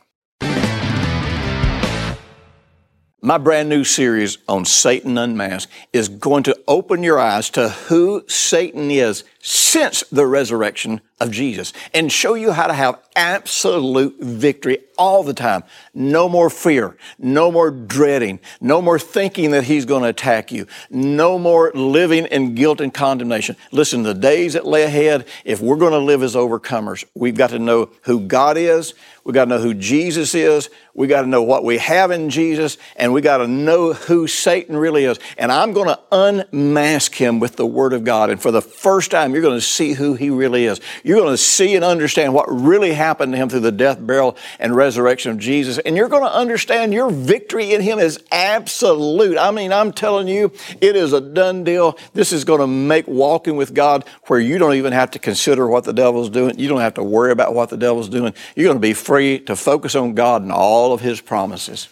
My 3.20 3.38
brand 3.38 3.68
new 3.68 3.82
series 3.82 4.38
on 4.46 4.64
Satan 4.64 5.18
Unmasked 5.18 5.72
is 5.92 6.08
going 6.08 6.44
to 6.44 6.56
open 6.68 7.02
your 7.02 7.18
eyes 7.18 7.50
to 7.50 7.70
who 7.70 8.22
Satan 8.28 8.88
is 8.92 9.24
since 9.46 10.02
the 10.10 10.26
resurrection 10.26 11.00
of 11.20 11.30
Jesus 11.30 11.72
and 11.94 12.10
show 12.10 12.34
you 12.34 12.50
how 12.50 12.66
to 12.66 12.72
have 12.72 12.98
absolute 13.14 14.16
victory 14.20 14.78
all 14.98 15.22
the 15.22 15.32
time. 15.32 15.62
No 15.94 16.28
more 16.28 16.50
fear, 16.50 16.96
no 17.16 17.52
more 17.52 17.70
dreading, 17.70 18.40
no 18.60 18.82
more 18.82 18.98
thinking 18.98 19.52
that 19.52 19.62
he's 19.62 19.84
going 19.84 20.02
to 20.02 20.08
attack 20.08 20.50
you, 20.50 20.66
no 20.90 21.38
more 21.38 21.70
living 21.74 22.26
in 22.26 22.56
guilt 22.56 22.80
and 22.80 22.92
condemnation. 22.92 23.56
Listen, 23.70 24.02
the 24.02 24.14
days 24.14 24.54
that 24.54 24.66
lay 24.66 24.82
ahead, 24.82 25.26
if 25.44 25.60
we're 25.60 25.76
going 25.76 25.92
to 25.92 25.98
live 25.98 26.24
as 26.24 26.34
overcomers, 26.34 27.04
we've 27.14 27.36
got 27.36 27.50
to 27.50 27.60
know 27.60 27.90
who 28.02 28.20
God 28.26 28.56
is, 28.56 28.94
we've 29.22 29.34
got 29.34 29.44
to 29.44 29.50
know 29.50 29.60
who 29.60 29.74
Jesus 29.74 30.34
is, 30.34 30.70
We've 30.96 31.10
got 31.10 31.20
to 31.20 31.28
know 31.28 31.42
what 31.42 31.62
we 31.62 31.76
have 31.76 32.10
in 32.10 32.30
Jesus, 32.30 32.78
and 32.96 33.12
we 33.12 33.20
got 33.20 33.36
to 33.36 33.46
know 33.46 33.92
who 33.92 34.26
Satan 34.26 34.78
really 34.78 35.04
is. 35.04 35.18
And 35.36 35.52
I'm 35.52 35.74
going 35.74 35.88
to 35.88 36.00
unmask 36.10 37.14
him 37.14 37.38
with 37.38 37.56
the 37.56 37.66
Word 37.66 37.92
of 37.92 38.02
God. 38.02 38.30
And 38.30 38.40
for 38.40 38.50
the 38.50 38.62
first 38.62 39.10
time, 39.10 39.34
you're 39.36 39.42
going 39.42 39.58
to 39.58 39.60
see 39.60 39.92
who 39.92 40.14
he 40.14 40.30
really 40.30 40.64
is. 40.64 40.80
You're 41.04 41.18
going 41.18 41.34
to 41.34 41.36
see 41.36 41.76
and 41.76 41.84
understand 41.84 42.32
what 42.32 42.46
really 42.48 42.94
happened 42.94 43.32
to 43.32 43.36
him 43.36 43.50
through 43.50 43.60
the 43.60 43.70
death, 43.70 43.98
burial, 44.00 44.34
and 44.58 44.74
resurrection 44.74 45.30
of 45.30 45.36
Jesus. 45.36 45.76
And 45.76 45.94
you're 45.94 46.08
going 46.08 46.22
to 46.22 46.34
understand 46.34 46.94
your 46.94 47.10
victory 47.10 47.74
in 47.74 47.82
him 47.82 47.98
is 47.98 48.18
absolute. 48.32 49.36
I 49.36 49.50
mean, 49.50 49.74
I'm 49.74 49.92
telling 49.92 50.26
you, 50.26 50.52
it 50.80 50.96
is 50.96 51.12
a 51.12 51.20
done 51.20 51.64
deal. 51.64 51.98
This 52.14 52.32
is 52.32 52.44
going 52.44 52.60
to 52.60 52.66
make 52.66 53.06
walking 53.06 53.58
with 53.58 53.74
God 53.74 54.08
where 54.28 54.40
you 54.40 54.56
don't 54.56 54.72
even 54.72 54.94
have 54.94 55.10
to 55.10 55.18
consider 55.18 55.66
what 55.66 55.84
the 55.84 55.92
devil's 55.92 56.30
doing. 56.30 56.58
You 56.58 56.68
don't 56.68 56.80
have 56.80 56.94
to 56.94 57.02
worry 57.02 57.30
about 57.30 57.54
what 57.54 57.68
the 57.68 57.76
devil's 57.76 58.08
doing. 58.08 58.32
You're 58.54 58.68
going 58.68 58.78
to 58.78 58.80
be 58.80 58.94
free 58.94 59.40
to 59.40 59.54
focus 59.54 59.94
on 59.94 60.14
God 60.14 60.40
and 60.40 60.50
all 60.50 60.94
of 60.94 61.02
his 61.02 61.20
promises. 61.20 61.88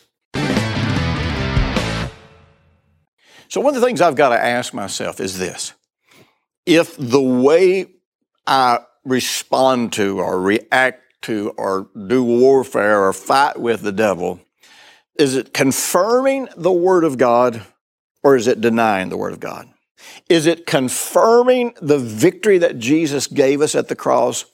So, 3.48 3.60
one 3.60 3.74
of 3.74 3.82
the 3.82 3.86
things 3.86 4.00
I've 4.00 4.16
got 4.16 4.30
to 4.30 4.42
ask 4.42 4.72
myself 4.72 5.20
is 5.20 5.38
this 5.38 5.74
if 6.66 6.96
the 6.96 7.20
way 7.20 7.86
I 8.46 8.80
respond 9.04 9.92
to 9.94 10.20
or 10.20 10.40
react 10.40 11.02
to 11.22 11.50
or 11.56 11.88
do 12.06 12.22
warfare 12.22 13.02
or 13.02 13.12
fight 13.12 13.58
with 13.58 13.82
the 13.82 13.92
devil, 13.92 14.40
is 15.16 15.36
it 15.36 15.54
confirming 15.54 16.48
the 16.56 16.72
Word 16.72 17.04
of 17.04 17.18
God 17.18 17.62
or 18.22 18.36
is 18.36 18.46
it 18.46 18.60
denying 18.60 19.08
the 19.08 19.16
Word 19.16 19.32
of 19.32 19.40
God? 19.40 19.68
Is 20.28 20.46
it 20.46 20.66
confirming 20.66 21.74
the 21.80 21.98
victory 21.98 22.58
that 22.58 22.78
Jesus 22.78 23.26
gave 23.26 23.60
us 23.60 23.74
at 23.74 23.88
the 23.88 23.96
cross 23.96 24.44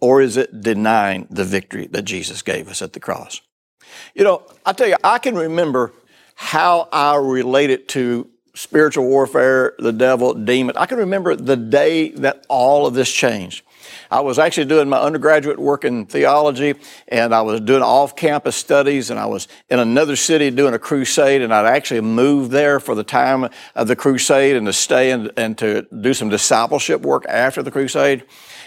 or 0.00 0.20
is 0.20 0.36
it 0.36 0.60
denying 0.60 1.26
the 1.30 1.44
victory 1.44 1.86
that 1.88 2.02
Jesus 2.02 2.42
gave 2.42 2.68
us 2.68 2.82
at 2.82 2.92
the 2.92 3.00
cross? 3.00 3.40
You 4.14 4.24
know, 4.24 4.42
I 4.64 4.72
tell 4.72 4.88
you, 4.88 4.96
I 5.02 5.18
can 5.18 5.34
remember 5.34 5.92
how 6.34 6.88
I 6.92 7.16
related 7.16 7.88
to 7.90 8.28
spiritual 8.54 9.06
warfare, 9.06 9.74
the 9.78 9.92
devil, 9.92 10.34
demon. 10.34 10.76
I 10.76 10.86
can 10.86 10.98
remember 10.98 11.36
the 11.36 11.56
day 11.56 12.10
that 12.10 12.44
all 12.48 12.86
of 12.86 12.94
this 12.94 13.10
changed. 13.10 13.64
I 14.10 14.20
was 14.20 14.38
actually 14.38 14.66
doing 14.66 14.88
my 14.88 14.98
undergraduate 14.98 15.58
work 15.58 15.84
in 15.84 16.06
theology 16.06 16.74
and 17.08 17.34
I 17.34 17.42
was 17.42 17.60
doing 17.60 17.82
off 17.82 18.16
campus 18.16 18.56
studies 18.56 19.10
and 19.10 19.18
I 19.18 19.26
was 19.26 19.48
in 19.68 19.78
another 19.78 20.16
city 20.16 20.50
doing 20.50 20.74
a 20.74 20.78
crusade 20.78 21.42
and 21.42 21.54
I'd 21.54 21.66
actually 21.66 22.00
moved 22.00 22.50
there 22.50 22.80
for 22.80 22.94
the 22.94 23.04
time 23.04 23.48
of 23.74 23.88
the 23.88 23.96
crusade 23.96 24.56
and 24.56 24.66
to 24.66 24.72
stay 24.72 25.12
and, 25.12 25.30
and 25.36 25.56
to 25.58 25.82
do 26.00 26.14
some 26.14 26.28
discipleship 26.28 27.02
work 27.02 27.24
after 27.28 27.62
the 27.62 27.70
crusade. 27.70 28.24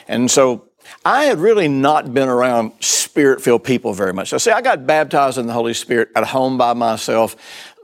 And 0.08 0.30
so 0.30 0.70
I 1.06 1.26
had 1.26 1.40
really 1.40 1.68
not 1.68 2.14
been 2.14 2.30
around 2.30 2.72
spirit 2.80 3.42
filled 3.42 3.64
people 3.64 3.94
very 3.94 4.14
much. 4.14 4.30
So, 4.30 4.38
see, 4.38 4.52
I 4.52 4.62
got 4.62 4.88
baptized 4.88 5.38
in 5.38 5.48
the 5.48 5.54
Holy 5.54 5.74
Spirit 5.74 6.10
at 6.16 6.26
home 6.26 6.58
by 6.58 6.74
myself 6.74 7.36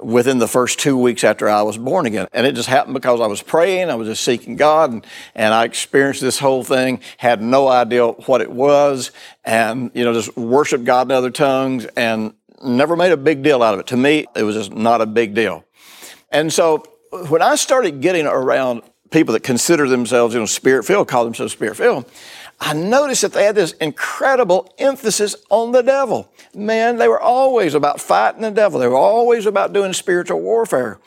within 0.01 0.39
the 0.39 0.47
first 0.47 0.79
two 0.79 0.97
weeks 0.97 1.23
after 1.23 1.49
I 1.49 1.61
was 1.61 1.77
born 1.77 2.05
again. 2.05 2.27
And 2.31 2.47
it 2.47 2.55
just 2.55 2.69
happened 2.69 2.93
because 2.93 3.19
I 3.19 3.27
was 3.27 3.41
praying, 3.41 3.89
I 3.89 3.95
was 3.95 4.07
just 4.07 4.23
seeking 4.23 4.55
God, 4.55 4.91
and, 4.91 5.05
and 5.35 5.53
I 5.53 5.65
experienced 5.65 6.21
this 6.21 6.39
whole 6.39 6.63
thing, 6.63 7.01
had 7.17 7.41
no 7.41 7.67
idea 7.67 8.07
what 8.07 8.41
it 8.41 8.51
was, 8.51 9.11
and, 9.43 9.91
you 9.93 10.05
know, 10.05 10.13
just 10.13 10.35
worshiped 10.37 10.85
God 10.85 11.07
in 11.07 11.11
other 11.11 11.31
tongues 11.31 11.85
and 11.97 12.33
never 12.63 12.95
made 12.95 13.11
a 13.11 13.17
big 13.17 13.43
deal 13.43 13.61
out 13.61 13.73
of 13.73 13.81
it. 13.81 13.87
To 13.87 13.97
me, 13.97 14.25
it 14.35 14.43
was 14.43 14.55
just 14.55 14.73
not 14.73 15.01
a 15.01 15.05
big 15.05 15.33
deal. 15.33 15.65
And 16.31 16.51
so 16.51 16.83
when 17.29 17.41
I 17.41 17.55
started 17.55 18.01
getting 18.01 18.25
around 18.25 18.83
people 19.11 19.33
that 19.33 19.43
consider 19.43 19.87
themselves, 19.87 20.33
you 20.33 20.39
know, 20.39 20.45
spirit 20.45 20.83
filled, 20.85 21.07
call 21.07 21.25
themselves 21.25 21.53
spirit 21.53 21.75
filled, 21.75 22.09
I 22.61 22.73
noticed 22.73 23.21
that 23.21 23.33
they 23.33 23.45
had 23.45 23.55
this 23.55 23.71
incredible 23.73 24.73
emphasis 24.77 25.35
on 25.49 25.71
the 25.71 25.81
devil. 25.81 26.31
Man, 26.53 26.97
they 26.97 27.07
were 27.07 27.19
always 27.19 27.73
about 27.73 28.01
fighting 28.01 28.41
the 28.41 28.51
devil. 28.51 28.79
They 28.79 28.87
were 28.87 28.95
always 28.95 29.45
about 29.45 29.71
doing 29.71 29.93
spiritual 29.93 30.41
warfare. 30.41 30.99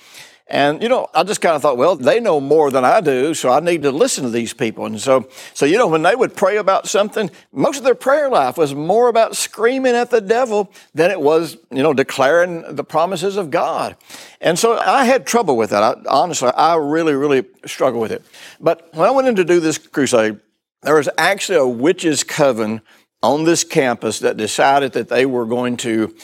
And, 0.49 0.82
you 0.82 0.88
know, 0.88 1.09
I 1.14 1.23
just 1.23 1.40
kind 1.40 1.56
of 1.56 1.62
thought, 1.62 1.78
well, 1.78 1.97
they 1.97 2.21
know 2.21 2.38
more 2.38 2.71
than 2.71 2.85
I 2.85 3.00
do, 3.00 3.32
so 3.32 3.49
I 3.50 3.61
need 3.61 3.82
to 3.82 3.90
listen 3.90 4.25
to 4.25 4.30
these 4.30 4.52
people. 4.52 4.85
And 4.85 5.00
so, 5.00 5.28
so, 5.54 5.64
you 5.64 5.78
know, 5.78 5.87
when 5.87 6.02
they 6.02 6.14
would 6.14 6.37
pray 6.37 6.59
about 6.59 6.87
something, 6.87 7.30
most 7.52 7.78
of 7.78 7.85
their 7.85 7.94
prayer 7.94 8.28
life 8.28 8.59
was 8.59 8.75
more 8.75 9.09
about 9.09 9.35
screaming 9.35 9.94
at 9.94 10.11
the 10.11 10.21
devil 10.21 10.71
than 10.94 11.11
it 11.11 11.21
was, 11.21 11.56
you 11.71 11.82
know, 11.82 11.94
declaring 11.94 12.75
the 12.75 12.85
promises 12.85 13.37
of 13.37 13.50
God. 13.50 13.97
And 14.42 14.59
so 14.59 14.78
I 14.78 15.04
had 15.04 15.26
trouble 15.26 15.56
with 15.56 15.71
that. 15.71 15.82
I, 15.82 15.94
honestly, 16.06 16.50
I 16.50 16.76
really, 16.76 17.14
really 17.14 17.44
struggled 17.64 18.02
with 18.02 18.12
it. 18.12 18.23
But 18.61 18.90
when 18.92 19.09
I 19.09 19.11
went 19.11 19.28
in 19.28 19.37
to 19.37 19.44
do 19.44 19.59
this 19.59 19.78
crusade, 19.78 20.38
there 20.83 20.97
was 20.97 21.09
actually 21.17 21.59
a 21.59 21.67
witches' 21.67 22.25
coven 22.25 22.83
on 23.23 23.45
this 23.45 23.65
campus 23.65 24.19
that 24.21 24.37
decided 24.37 24.93
that 24.93 25.09
they 25.09 25.25
were 25.25 25.47
going 25.47 25.77
to 25.79 26.15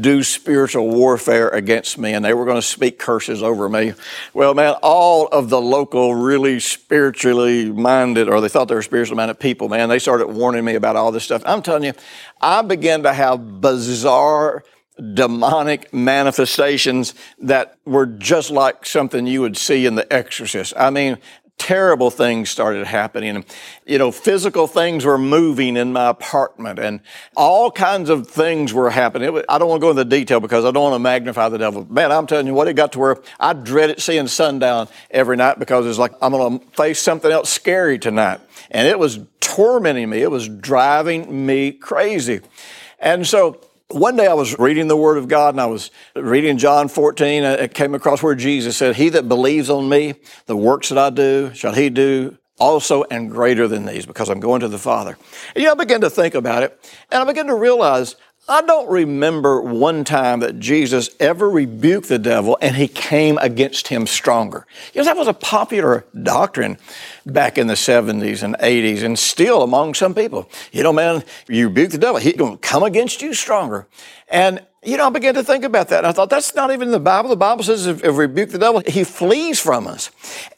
do 0.00 0.22
spiritual 0.22 0.88
warfare 0.88 1.48
against 1.48 1.98
me 1.98 2.12
and 2.12 2.24
they 2.24 2.34
were 2.34 2.44
going 2.44 2.56
to 2.56 2.62
speak 2.62 2.98
curses 2.98 3.42
over 3.42 3.68
me. 3.68 3.94
Well, 4.32 4.54
man, 4.54 4.74
all 4.82 5.26
of 5.28 5.50
the 5.50 5.60
local 5.60 6.14
really 6.14 6.60
spiritually 6.60 7.70
minded, 7.72 8.28
or 8.28 8.40
they 8.40 8.48
thought 8.48 8.68
they 8.68 8.74
were 8.74 8.82
spiritually 8.82 9.16
minded 9.16 9.40
people, 9.40 9.68
man, 9.68 9.88
they 9.88 9.98
started 9.98 10.28
warning 10.28 10.64
me 10.64 10.74
about 10.74 10.96
all 10.96 11.10
this 11.10 11.24
stuff. 11.24 11.42
I'm 11.44 11.62
telling 11.62 11.84
you, 11.84 11.92
I 12.40 12.62
began 12.62 13.02
to 13.02 13.12
have 13.12 13.60
bizarre 13.60 14.62
demonic 15.14 15.92
manifestations 15.92 17.14
that 17.38 17.76
were 17.84 18.06
just 18.06 18.50
like 18.50 18.86
something 18.86 19.26
you 19.26 19.40
would 19.40 19.56
see 19.56 19.86
in 19.86 19.94
The 19.94 20.10
Exorcist. 20.12 20.74
I 20.76 20.90
mean, 20.90 21.18
terrible 21.58 22.10
things 22.10 22.50
started 22.50 22.86
happening. 22.86 23.44
You 23.86 23.98
know, 23.98 24.10
physical 24.10 24.66
things 24.66 25.04
were 25.04 25.16
moving 25.16 25.76
in 25.76 25.92
my 25.92 26.08
apartment 26.08 26.80
and 26.80 27.00
all 27.36 27.70
kinds 27.70 28.10
of 28.10 28.26
things 28.26 28.72
were 28.72 28.90
happening. 28.90 29.32
Was, 29.32 29.44
I 29.48 29.58
don't 29.58 29.68
want 29.68 29.80
to 29.80 29.84
go 29.84 29.90
into 29.90 30.02
the 30.02 30.10
detail 30.10 30.40
because 30.40 30.64
I 30.64 30.72
don't 30.72 30.82
want 30.82 30.94
to 30.96 30.98
magnify 30.98 31.48
the 31.50 31.58
devil. 31.58 31.86
Man, 31.88 32.10
I'm 32.10 32.26
telling 32.26 32.48
you 32.48 32.54
what, 32.54 32.66
it 32.66 32.74
got 32.74 32.92
to 32.92 32.98
where 32.98 33.16
I 33.38 33.52
dreaded 33.52 34.02
seeing 34.02 34.26
sundown 34.26 34.88
every 35.10 35.36
night 35.36 35.60
because 35.60 35.86
it's 35.86 35.98
like 35.98 36.12
I'm 36.20 36.32
going 36.32 36.58
to 36.58 36.66
face 36.74 37.00
something 37.00 37.30
else 37.30 37.48
scary 37.48 37.98
tonight. 37.98 38.40
And 38.70 38.88
it 38.88 38.98
was 38.98 39.20
tormenting 39.40 40.10
me. 40.10 40.22
It 40.22 40.30
was 40.30 40.48
driving 40.48 41.46
me 41.46 41.72
crazy. 41.72 42.40
And 42.98 43.26
so 43.26 43.60
one 43.92 44.16
day 44.16 44.26
I 44.26 44.34
was 44.34 44.58
reading 44.58 44.88
the 44.88 44.96
Word 44.96 45.18
of 45.18 45.28
God 45.28 45.54
and 45.54 45.60
I 45.60 45.66
was 45.66 45.90
reading 46.16 46.58
John 46.58 46.88
14. 46.88 47.44
And 47.44 47.60
it 47.60 47.74
came 47.74 47.94
across 47.94 48.22
where 48.22 48.34
Jesus 48.34 48.76
said, 48.76 48.96
He 48.96 49.08
that 49.10 49.28
believes 49.28 49.70
on 49.70 49.88
me, 49.88 50.14
the 50.46 50.56
works 50.56 50.88
that 50.88 50.98
I 50.98 51.10
do, 51.10 51.52
shall 51.54 51.74
he 51.74 51.90
do 51.90 52.36
also 52.58 53.02
and 53.04 53.30
greater 53.30 53.66
than 53.66 53.86
these 53.86 54.06
because 54.06 54.28
I'm 54.28 54.40
going 54.40 54.60
to 54.60 54.68
the 54.68 54.78
Father. 54.78 55.16
And 55.54 55.62
you 55.62 55.64
know, 55.64 55.72
I 55.72 55.74
began 55.74 56.00
to 56.02 56.10
think 56.10 56.34
about 56.34 56.62
it 56.62 56.78
and 57.10 57.22
I 57.22 57.24
began 57.24 57.46
to 57.46 57.54
realize 57.54 58.16
I 58.48 58.60
don't 58.62 58.90
remember 58.90 59.60
one 59.60 60.02
time 60.02 60.40
that 60.40 60.58
Jesus 60.58 61.10
ever 61.20 61.48
rebuked 61.48 62.08
the 62.08 62.18
devil 62.18 62.58
and 62.60 62.74
he 62.74 62.88
came 62.88 63.38
against 63.38 63.88
him 63.88 64.06
stronger. 64.06 64.66
You 64.92 65.00
know, 65.00 65.04
that 65.04 65.16
was 65.16 65.28
a 65.28 65.34
popular 65.34 66.04
doctrine 66.22 66.76
back 67.24 67.56
in 67.56 67.68
the 67.68 67.74
70s 67.74 68.42
and 68.42 68.56
80s 68.56 69.04
and 69.04 69.16
still 69.16 69.62
among 69.62 69.94
some 69.94 70.12
people. 70.12 70.50
You 70.72 70.82
know, 70.82 70.92
man, 70.92 71.22
you 71.48 71.68
rebuke 71.68 71.92
the 71.92 71.98
devil, 71.98 72.20
he's 72.20 72.36
going 72.36 72.58
to 72.58 72.58
come 72.58 72.82
against 72.82 73.22
you 73.22 73.32
stronger. 73.32 73.86
And 74.28 74.60
you 74.84 74.96
know, 74.96 75.06
I 75.06 75.10
began 75.10 75.34
to 75.34 75.44
think 75.44 75.62
about 75.62 75.88
that. 75.90 75.98
And 75.98 76.08
I 76.08 76.12
thought, 76.12 76.28
that's 76.28 76.56
not 76.56 76.72
even 76.72 76.88
in 76.88 76.92
the 76.92 76.98
Bible. 76.98 77.30
The 77.30 77.36
Bible 77.36 77.62
says 77.62 77.86
if, 77.86 78.02
if 78.02 78.16
rebuke 78.16 78.50
the 78.50 78.58
devil, 78.58 78.82
he 78.84 79.04
flees 79.04 79.60
from 79.60 79.86
us. 79.86 80.10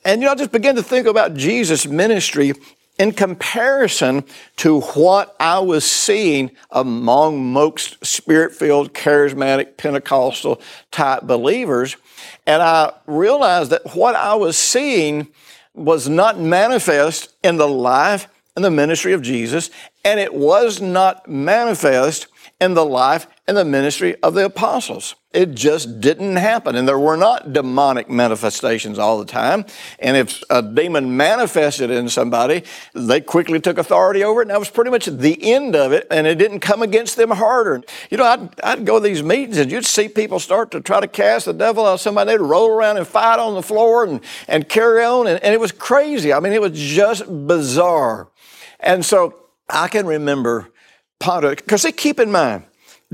And, 0.03 0.23
you 0.23 0.26
know, 0.26 0.33
I 0.33 0.35
just 0.35 0.50
began 0.50 0.76
to 0.76 0.83
think 0.83 1.07
about 1.07 1.35
Jesus' 1.35 1.87
ministry 1.87 2.55
in 2.99 3.13
comparison 3.13 4.25
to 4.57 4.81
what 4.81 5.35
I 5.41 5.59
was 5.59 5.85
seeing 5.85 6.51
among 6.71 7.53
most 7.53 8.05
spirit 8.05 8.53
filled, 8.53 8.95
charismatic, 8.95 9.77
Pentecostal 9.77 10.61
type 10.91 11.23
believers. 11.23 11.97
And 12.47 12.63
I 12.63 12.93
realized 13.07 13.71
that 13.71 13.97
what 13.97 14.15
I 14.15 14.35
was 14.35 14.57
seeing 14.57 15.29
was 15.75 16.09
not 16.09 16.39
manifest 16.39 17.35
in 17.43 17.57
the 17.57 17.69
life 17.69 18.29
and 18.55 18.65
the 18.65 18.71
ministry 18.71 19.13
of 19.13 19.23
Jesus, 19.23 19.71
and 20.05 20.21
it 20.21 20.33
was 20.33 20.81
not 20.81 21.29
manifest 21.29 22.29
in 22.64 22.75
the 22.75 22.85
life 22.85 23.26
and 23.47 23.56
the 23.56 23.64
ministry 23.64 24.16
of 24.23 24.35
the 24.35 24.47
apostles. 24.47 25.14
It 25.33 25.54
just 25.54 26.00
didn't 26.00 26.37
happen. 26.37 26.76
And 26.76 26.87
there 26.87 26.99
were 26.99 27.16
not 27.16 27.52
demonic 27.52 28.09
manifestations 28.09 28.99
all 28.99 29.18
the 29.18 29.25
time. 29.25 29.66
And 29.99 30.16
if 30.16 30.42
a 30.49 30.62
demon 30.62 31.16
manifested 31.16 31.90
in 31.90 32.09
somebody, 32.09 32.62
they 32.94 33.21
quickly 33.21 33.61
took 33.61 33.76
authority 33.76 34.25
over 34.25 34.40
it. 34.40 34.44
And 34.44 34.50
that 34.52 34.61
was 34.61 34.71
pretty 34.71 34.90
much 34.90 35.06
the 35.06 35.52
end 35.52 35.76
of 35.76 35.92
it. 35.92 36.06
And 36.11 36.26
it 36.26 36.38
didn't 36.38 36.61
come 36.61 36.83
against 36.83 37.16
them 37.16 37.33
harder. 37.33 37.83
You 38.11 38.16
know, 38.16 38.25
I'd, 38.25 38.61
I'd 38.61 38.87
go 38.87 39.00
to 39.00 39.04
these 39.04 39.23
meetings 39.23 39.59
and 39.59 39.71
you'd 39.71 39.85
see 39.85 40.09
people 40.09 40.38
start 40.38 40.71
to 40.71 40.80
try 40.80 41.00
to 41.00 41.09
cast 41.09 41.47
the 41.47 41.52
devil 41.52 41.85
out 41.85 41.94
of 41.94 42.00
somebody. 42.00 42.30
They'd 42.30 42.40
roll 42.40 42.71
around 42.71 42.97
and 42.97 43.06
fight 43.06 43.40
on 43.40 43.54
the 43.54 43.62
floor 43.62 44.04
and, 44.04 44.21
and 44.49 44.68
carry 44.68 45.04
on. 45.04 45.26
And, 45.26 45.42
and 45.42 45.52
it 45.52 45.61
was 45.61 45.73
crazy. 45.73 46.33
I 46.33 46.40
mean, 46.40 46.52
it 46.52 46.62
was 46.62 46.73
just 46.78 47.26
bizarre. 47.47 48.28
And 48.78 49.04
so 49.04 49.35
I 49.68 49.88
can 49.88 50.06
remember 50.06 50.71
because 51.25 51.83
see, 51.83 51.93
keep 51.93 52.21
in 52.21 52.31
mind, 52.31 52.64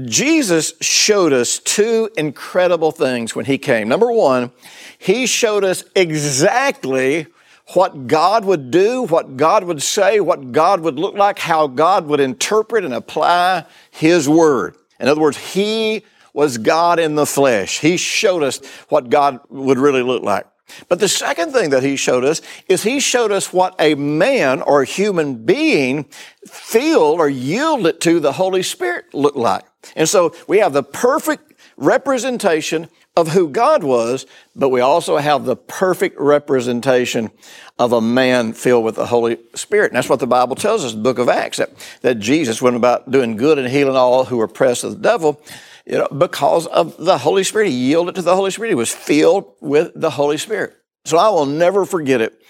Jesus 0.05 0.73
showed 0.81 1.33
us 1.33 1.59
two 1.59 2.11
incredible 2.17 2.93
things 2.93 3.35
when 3.35 3.45
he 3.45 3.59
came. 3.59 3.88
Number 3.88 4.11
one, 4.11 4.50
he 4.99 5.26
showed 5.26 5.64
us 5.64 5.85
exactly 5.95 7.26
what 7.75 8.07
God 8.07 8.45
would 8.45 8.71
do, 8.71 9.02
what 9.02 9.37
God 9.37 9.64
would 9.64 9.83
say, 9.83 10.21
what 10.21 10.52
God 10.52 10.81
would 10.81 10.99
look 10.99 11.14
like, 11.14 11.38
how 11.38 11.67
God 11.67 12.07
would 12.07 12.21
interpret 12.21 12.85
and 12.85 12.95
apply 12.95 13.64
his 13.90 14.29
word. 14.29 14.76
In 14.99 15.09
other 15.09 15.21
words, 15.21 15.37
he 15.37 16.05
was 16.33 16.59
God 16.59 16.99
in 16.99 17.14
the 17.14 17.26
flesh. 17.26 17.81
He 17.81 17.97
showed 17.97 18.43
us 18.43 18.64
what 18.88 19.11
God 19.11 19.40
would 19.49 19.79
really 19.79 20.02
look 20.02 20.23
like. 20.23 20.47
But 20.89 21.00
the 21.00 21.09
second 21.09 21.53
thing 21.53 21.71
that 21.71 21.83
he 21.83 21.97
showed 21.97 22.25
us 22.25 22.41
is 22.69 22.83
he 22.83 23.00
showed 23.00 23.33
us 23.33 23.53
what 23.53 23.75
a 23.79 23.95
man 23.95 24.62
or 24.62 24.83
a 24.83 24.87
human 24.87 25.45
being 25.45 26.05
filled 26.47 27.21
or 27.21 27.29
yielded 27.29 28.00
to 28.03 28.21
the 28.21 28.33
Holy 28.33 28.62
Spirit 28.62 29.12
looked 29.15 29.37
like. 29.37 29.65
And 29.97 30.09
so 30.09 30.35
we 30.47 30.59
have 30.59 30.73
the 30.73 30.83
perfect 30.83 31.55
representation 31.77 32.89
of 33.17 33.29
who 33.29 33.49
God 33.49 33.83
was, 33.83 34.27
but 34.55 34.69
we 34.69 34.81
also 34.81 35.17
have 35.17 35.45
the 35.45 35.57
perfect 35.57 36.19
representation 36.19 37.31
of 37.79 37.93
a 37.93 38.00
man 38.00 38.53
filled 38.53 38.85
with 38.85 38.95
the 38.95 39.07
Holy 39.07 39.39
Spirit. 39.55 39.91
And 39.91 39.97
that's 39.97 40.09
what 40.09 40.21
the 40.21 40.27
Bible 40.27 40.55
tells 40.55 40.85
us 40.85 40.93
the 40.93 41.00
book 41.00 41.19
of 41.19 41.29
Acts, 41.29 41.59
that, 41.59 41.71
that 42.03 42.19
Jesus 42.19 42.62
went 42.62 42.77
about 42.77 43.11
doing 43.11 43.37
good 43.37 43.59
and 43.59 43.69
healing 43.69 43.97
all 43.97 44.25
who 44.25 44.37
were 44.37 44.45
oppressed 44.45 44.85
of 44.85 44.93
the 44.93 45.09
devil 45.09 45.43
you 45.90 45.99
know, 45.99 46.06
because 46.16 46.68
of 46.68 46.97
the 46.99 47.18
Holy 47.18 47.42
Spirit. 47.42 47.68
He 47.68 47.75
yielded 47.75 48.14
to 48.14 48.23
the 48.23 48.37
Holy 48.37 48.52
Spirit. 48.52 48.68
He 48.68 48.75
was 48.76 48.92
filled 48.92 49.52
with 49.61 49.90
the 49.97 50.11
Holy 50.11 50.38
Spirit. 50.38 50.74
So 51.05 51.18
I 51.18 51.29
will 51.31 51.46
never 51.46 51.85
forget 51.85 52.20
it. 52.20 52.40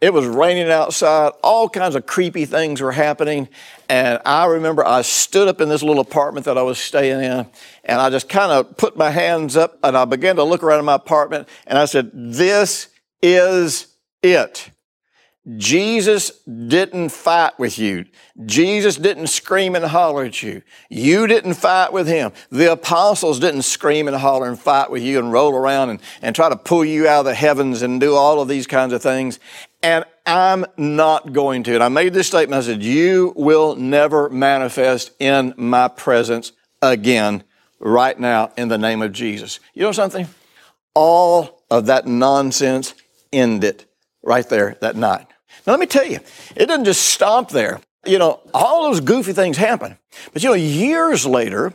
It 0.00 0.12
was 0.12 0.26
raining 0.26 0.68
outside. 0.68 1.30
All 1.44 1.68
kinds 1.68 1.94
of 1.94 2.06
creepy 2.06 2.44
things 2.44 2.80
were 2.80 2.90
happening. 2.90 3.48
And 3.88 4.20
I 4.26 4.46
remember 4.46 4.84
I 4.84 5.02
stood 5.02 5.46
up 5.46 5.60
in 5.60 5.68
this 5.68 5.84
little 5.84 6.00
apartment 6.00 6.44
that 6.46 6.58
I 6.58 6.62
was 6.62 6.76
staying 6.76 7.22
in 7.22 7.46
and 7.84 8.00
I 8.00 8.10
just 8.10 8.28
kind 8.28 8.50
of 8.50 8.76
put 8.76 8.96
my 8.96 9.10
hands 9.10 9.56
up 9.56 9.78
and 9.84 9.96
I 9.96 10.04
began 10.04 10.34
to 10.36 10.42
look 10.42 10.64
around 10.64 10.80
in 10.80 10.84
my 10.84 10.94
apartment 10.94 11.48
and 11.68 11.78
I 11.78 11.84
said, 11.84 12.10
this 12.12 12.88
is 13.22 13.94
it. 14.24 14.71
Jesus 15.56 16.30
didn't 16.44 17.08
fight 17.08 17.58
with 17.58 17.76
you. 17.76 18.04
Jesus 18.46 18.96
didn't 18.96 19.26
scream 19.26 19.74
and 19.74 19.84
holler 19.84 20.24
at 20.24 20.40
you. 20.40 20.62
You 20.88 21.26
didn't 21.26 21.54
fight 21.54 21.92
with 21.92 22.06
him. 22.06 22.30
The 22.50 22.70
apostles 22.70 23.40
didn't 23.40 23.62
scream 23.62 24.06
and 24.06 24.16
holler 24.16 24.46
and 24.46 24.58
fight 24.58 24.90
with 24.92 25.02
you 25.02 25.18
and 25.18 25.32
roll 25.32 25.52
around 25.52 25.90
and, 25.90 26.00
and 26.22 26.36
try 26.36 26.48
to 26.48 26.56
pull 26.56 26.84
you 26.84 27.08
out 27.08 27.20
of 27.20 27.24
the 27.24 27.34
heavens 27.34 27.82
and 27.82 28.00
do 28.00 28.14
all 28.14 28.40
of 28.40 28.46
these 28.46 28.68
kinds 28.68 28.92
of 28.92 29.02
things. 29.02 29.40
And 29.82 30.04
I'm 30.24 30.64
not 30.76 31.32
going 31.32 31.64
to. 31.64 31.74
And 31.74 31.82
I 31.82 31.88
made 31.88 32.14
this 32.14 32.28
statement. 32.28 32.62
I 32.62 32.66
said, 32.66 32.82
you 32.84 33.32
will 33.34 33.74
never 33.74 34.30
manifest 34.30 35.10
in 35.18 35.54
my 35.56 35.88
presence 35.88 36.52
again 36.80 37.42
right 37.80 38.18
now 38.18 38.52
in 38.56 38.68
the 38.68 38.78
name 38.78 39.02
of 39.02 39.10
Jesus. 39.10 39.58
You 39.74 39.82
know 39.82 39.92
something? 39.92 40.28
All 40.94 41.64
of 41.68 41.86
that 41.86 42.06
nonsense 42.06 42.94
ended 43.32 43.86
right 44.22 44.48
there 44.48 44.76
that 44.80 44.94
night. 44.94 45.26
Now, 45.66 45.72
let 45.72 45.80
me 45.80 45.86
tell 45.86 46.06
you, 46.06 46.20
it 46.56 46.66
doesn't 46.66 46.84
just 46.84 47.06
stop 47.06 47.50
there. 47.50 47.80
You 48.04 48.18
know, 48.18 48.40
all 48.52 48.84
those 48.84 49.00
goofy 49.00 49.32
things 49.32 49.56
happen. 49.56 49.96
But 50.32 50.42
you 50.42 50.48
know, 50.48 50.54
years 50.54 51.24
later, 51.24 51.72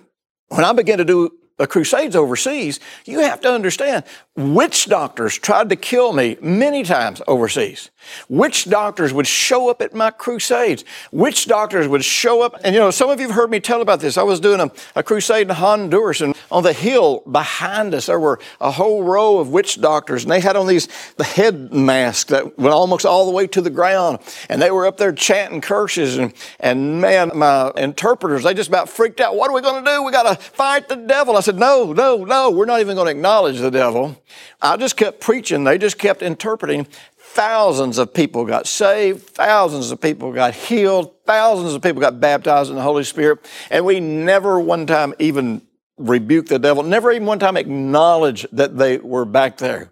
when 0.50 0.64
I 0.64 0.74
began 0.74 0.98
to 0.98 1.06
do 1.06 1.32
the 1.58 1.68
crusades 1.68 2.16
overseas, 2.16 2.80
you 3.06 3.20
have 3.20 3.42
to 3.42 3.52
understand 3.52 4.04
witch 4.36 4.86
doctors 4.86 5.38
tried 5.38 5.70
to 5.70 5.76
kill 5.76 6.14
me 6.14 6.38
many 6.40 6.84
times 6.84 7.22
overseas. 7.28 7.90
Witch 8.30 8.66
doctors 8.66 9.12
would 9.12 9.26
show 9.26 9.70
up 9.70 9.82
at 9.82 9.94
my 9.94 10.12
crusades. 10.12 10.86
Witch 11.12 11.48
doctors 11.48 11.88
would 11.88 12.06
show 12.06 12.42
up. 12.42 12.56
And 12.64 12.74
you 12.74 12.80
know, 12.80 12.92
some 12.92 13.10
of 13.10 13.20
you 13.20 13.28
have 13.28 13.36
heard 13.36 13.50
me 13.50 13.60
tell 13.60 13.82
about 13.82 14.00
this. 14.00 14.18
I 14.18 14.24
was 14.24 14.40
doing 14.40 14.62
a, 14.62 14.72
a 14.96 15.04
crusade 15.04 15.50
in 15.50 15.56
Honduras 15.56 16.22
and 16.22 16.36
on 16.52 16.64
the 16.64 16.72
hill 16.72 17.24
behind 17.30 17.94
us, 17.96 18.06
there 18.06 18.20
were 18.20 18.40
a 18.62 18.72
whole 18.72 19.04
row 19.04 19.40
of 19.40 19.50
witch 19.50 19.82
doctors 19.82 20.24
and 20.24 20.32
they 20.32 20.40
had 20.40 20.56
on 20.56 20.68
these, 20.68 20.88
the 21.18 21.24
head 21.24 21.74
masks 21.74 22.30
that 22.30 22.58
went 22.58 22.74
almost 22.74 23.06
all 23.06 23.26
the 23.26 23.32
way 23.32 23.48
to 23.48 23.62
the 23.62 23.72
ground. 23.72 24.20
And 24.50 24.62
they 24.62 24.72
were 24.72 24.86
up 24.86 24.98
there 24.98 25.12
chanting 25.12 25.62
curses 25.62 26.18
and, 26.18 26.34
and 26.60 27.02
man, 27.02 27.32
my 27.34 27.72
interpreters, 27.76 28.44
they 28.44 28.54
just 28.54 28.70
about 28.70 28.88
freaked 28.88 29.20
out. 29.20 29.36
What 29.36 29.50
are 29.50 29.54
we 29.54 29.62
going 29.62 29.84
to 29.84 29.92
do? 29.92 30.04
We 30.04 30.12
got 30.12 30.24
to 30.24 30.42
fight 30.42 30.88
the 30.88 30.96
devil. 30.96 31.36
I 31.36 31.42
said, 31.48 31.58
no, 31.58 31.94
no, 31.94 32.24
no, 32.24 32.52
we're 32.52 32.66
not 32.66 32.82
even 32.82 32.96
going 32.96 33.08
to 33.08 33.12
acknowledge 33.12 33.60
the 33.60 33.72
devil. 33.72 34.22
I 34.62 34.78
just 34.78 34.98
kept 34.98 35.20
preaching. 35.20 35.64
They 35.64 35.78
just 35.78 35.98
kept 35.98 36.22
interpreting. 36.22 36.88
Thousands 37.18 37.98
of 37.98 38.14
people 38.14 38.46
got 38.46 38.68
saved. 38.68 39.28
Thousands 39.28 39.92
of 39.92 40.02
people 40.02 40.32
got 40.34 40.54
healed. 40.54 41.14
Thousands 41.26 41.74
of 41.74 41.82
people 41.82 42.02
got 42.02 42.20
baptized 42.20 42.70
in 42.70 42.76
the 42.76 42.82
Holy 42.82 43.04
Spirit. 43.04 43.40
And 43.72 43.86
we 43.86 44.00
never 44.00 44.60
one 44.60 44.86
time 44.86 45.14
even 45.20 45.62
rebuked 45.98 46.50
the 46.50 46.60
devil, 46.60 46.84
never 46.84 47.12
even 47.12 47.26
one 47.26 47.40
time 47.40 47.58
acknowledged 47.58 48.46
that 48.52 48.78
they 48.78 48.98
were 48.98 49.26
back 49.26 49.58
there. 49.58 49.92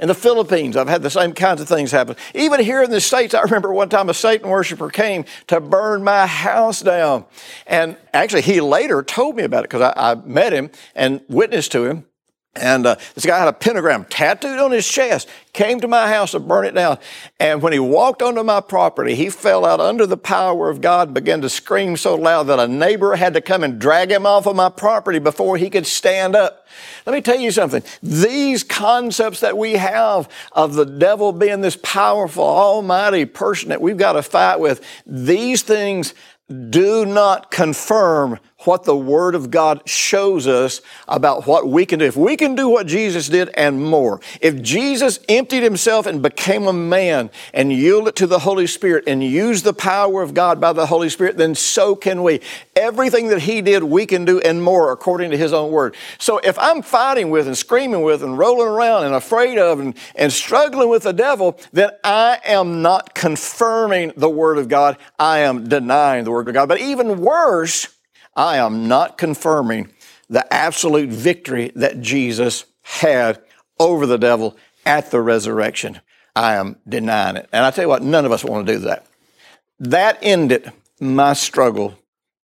In 0.00 0.08
the 0.08 0.14
Philippines, 0.14 0.76
I've 0.76 0.88
had 0.88 1.02
the 1.02 1.10
same 1.10 1.32
kinds 1.32 1.60
of 1.60 1.68
things 1.68 1.90
happen. 1.90 2.16
Even 2.34 2.60
here 2.60 2.82
in 2.82 2.90
the 2.90 3.00
States, 3.00 3.34
I 3.34 3.42
remember 3.42 3.72
one 3.72 3.88
time 3.88 4.08
a 4.08 4.14
Satan 4.14 4.48
worshiper 4.48 4.90
came 4.90 5.24
to 5.48 5.60
burn 5.60 6.04
my 6.04 6.26
house 6.26 6.80
down. 6.80 7.24
And 7.66 7.96
actually, 8.12 8.42
he 8.42 8.60
later 8.60 9.02
told 9.02 9.36
me 9.36 9.44
about 9.44 9.64
it 9.64 9.70
because 9.70 9.92
I, 9.96 10.12
I 10.12 10.14
met 10.14 10.52
him 10.52 10.70
and 10.94 11.20
witnessed 11.28 11.72
to 11.72 11.84
him. 11.84 12.04
And 12.56 12.86
uh, 12.86 12.96
this 13.14 13.26
guy 13.26 13.38
had 13.38 13.48
a 13.48 13.52
pentagram 13.52 14.04
tattooed 14.04 14.58
on 14.58 14.72
his 14.72 14.86
chest, 14.86 15.28
came 15.52 15.80
to 15.80 15.88
my 15.88 16.08
house 16.08 16.32
to 16.32 16.40
burn 16.40 16.64
it 16.66 16.74
down. 16.74 16.98
And 17.38 17.62
when 17.62 17.72
he 17.72 17.78
walked 17.78 18.22
onto 18.22 18.42
my 18.42 18.60
property, 18.60 19.14
he 19.14 19.30
fell 19.30 19.64
out 19.64 19.80
under 19.80 20.06
the 20.06 20.16
power 20.16 20.68
of 20.68 20.80
God, 20.80 21.14
began 21.14 21.40
to 21.42 21.48
scream 21.48 21.96
so 21.96 22.14
loud 22.14 22.44
that 22.44 22.58
a 22.58 22.68
neighbor 22.68 23.16
had 23.16 23.34
to 23.34 23.40
come 23.40 23.62
and 23.62 23.78
drag 23.78 24.10
him 24.10 24.26
off 24.26 24.46
of 24.46 24.56
my 24.56 24.68
property 24.68 25.18
before 25.18 25.56
he 25.56 25.70
could 25.70 25.86
stand 25.86 26.34
up. 26.34 26.66
Let 27.06 27.12
me 27.14 27.20
tell 27.20 27.38
you 27.38 27.50
something. 27.50 27.82
These 28.02 28.64
concepts 28.64 29.40
that 29.40 29.56
we 29.56 29.74
have 29.74 30.28
of 30.52 30.74
the 30.74 30.84
devil 30.84 31.32
being 31.32 31.60
this 31.60 31.78
powerful, 31.82 32.44
almighty 32.44 33.24
person 33.24 33.68
that 33.70 33.80
we've 33.80 33.96
got 33.96 34.12
to 34.12 34.22
fight 34.22 34.60
with, 34.60 34.84
these 35.06 35.62
things 35.62 36.14
do 36.70 37.04
not 37.04 37.50
confirm 37.50 38.38
what 38.66 38.84
the 38.84 38.96
Word 38.96 39.34
of 39.34 39.50
God 39.50 39.88
shows 39.88 40.46
us 40.46 40.80
about 41.08 41.46
what 41.46 41.68
we 41.68 41.86
can 41.86 41.98
do. 41.98 42.04
If 42.04 42.16
we 42.16 42.36
can 42.36 42.54
do 42.54 42.68
what 42.68 42.86
Jesus 42.86 43.28
did 43.28 43.50
and 43.54 43.82
more, 43.82 44.20
if 44.40 44.62
Jesus 44.62 45.18
emptied 45.28 45.62
himself 45.62 46.06
and 46.06 46.22
became 46.22 46.66
a 46.66 46.72
man 46.72 47.30
and 47.54 47.72
yielded 47.72 48.16
to 48.16 48.26
the 48.26 48.40
Holy 48.40 48.66
Spirit 48.66 49.04
and 49.06 49.22
used 49.22 49.64
the 49.64 49.72
power 49.72 50.22
of 50.22 50.34
God 50.34 50.60
by 50.60 50.72
the 50.72 50.86
Holy 50.86 51.08
Spirit, 51.08 51.36
then 51.36 51.54
so 51.54 51.94
can 51.94 52.22
we. 52.22 52.40
Everything 52.74 53.28
that 53.28 53.42
he 53.42 53.62
did, 53.62 53.82
we 53.84 54.06
can 54.06 54.24
do 54.24 54.40
and 54.40 54.62
more 54.62 54.92
according 54.92 55.30
to 55.30 55.36
his 55.36 55.52
own 55.52 55.70
Word. 55.70 55.94
So 56.18 56.38
if 56.38 56.58
I'm 56.58 56.82
fighting 56.82 57.30
with 57.30 57.46
and 57.46 57.56
screaming 57.56 58.02
with 58.02 58.22
and 58.22 58.38
rolling 58.38 58.68
around 58.68 59.04
and 59.04 59.14
afraid 59.14 59.58
of 59.58 59.80
and, 59.80 59.96
and 60.14 60.32
struggling 60.32 60.88
with 60.88 61.04
the 61.04 61.12
devil, 61.12 61.58
then 61.72 61.90
I 62.04 62.40
am 62.44 62.82
not 62.82 63.14
confirming 63.14 64.12
the 64.16 64.28
Word 64.28 64.58
of 64.58 64.68
God. 64.68 64.96
I 65.18 65.40
am 65.40 65.68
denying 65.68 66.24
the 66.24 66.30
Word 66.30 66.48
of 66.48 66.54
God. 66.54 66.68
But 66.68 66.80
even 66.80 67.20
worse, 67.20 67.95
I 68.36 68.58
am 68.58 68.86
not 68.86 69.18
confirming 69.18 69.90
the 70.28 70.52
absolute 70.52 71.08
victory 71.08 71.72
that 71.74 72.00
Jesus 72.00 72.66
had 72.82 73.42
over 73.78 74.06
the 74.06 74.18
devil 74.18 74.56
at 74.84 75.10
the 75.10 75.20
resurrection. 75.20 76.00
I 76.34 76.56
am 76.56 76.76
denying 76.86 77.36
it. 77.36 77.48
And 77.52 77.64
I 77.64 77.70
tell 77.70 77.84
you 77.84 77.88
what, 77.88 78.02
none 78.02 78.24
of 78.24 78.32
us 78.32 78.44
want 78.44 78.66
to 78.66 78.72
do 78.74 78.78
that. 78.80 79.06
That 79.80 80.18
ended 80.22 80.70
my 81.00 81.32
struggle 81.32 81.98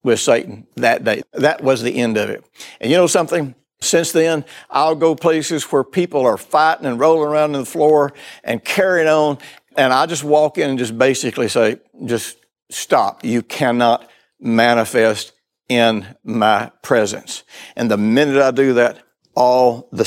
with 0.03 0.19
Satan 0.19 0.67
that 0.75 1.03
day. 1.03 1.23
That 1.33 1.63
was 1.63 1.81
the 1.81 1.95
end 1.95 2.17
of 2.17 2.29
it. 2.29 2.43
And 2.79 2.89
you 2.91 2.97
know 2.97 3.07
something? 3.07 3.55
Since 3.81 4.13
then, 4.13 4.45
I'll 4.69 4.95
go 4.95 5.15
places 5.15 5.63
where 5.65 5.83
people 5.83 6.25
are 6.25 6.37
fighting 6.37 6.85
and 6.85 6.99
rolling 6.99 7.29
around 7.29 7.55
on 7.55 7.61
the 7.61 7.65
floor 7.65 8.13
and 8.43 8.63
carrying 8.63 9.09
on. 9.09 9.37
And 9.75 9.91
I 9.91 10.05
just 10.05 10.23
walk 10.23 10.57
in 10.57 10.69
and 10.69 10.79
just 10.79 10.97
basically 10.97 11.49
say, 11.49 11.79
just 12.05 12.37
stop. 12.69 13.25
You 13.25 13.41
cannot 13.41 14.09
manifest 14.39 15.33
in 15.69 16.05
my 16.23 16.71
presence. 16.81 17.43
And 17.75 17.89
the 17.89 17.97
minute 17.97 18.41
I 18.41 18.51
do 18.51 18.73
that, 18.73 18.99
all 19.35 19.87
the 19.91 20.05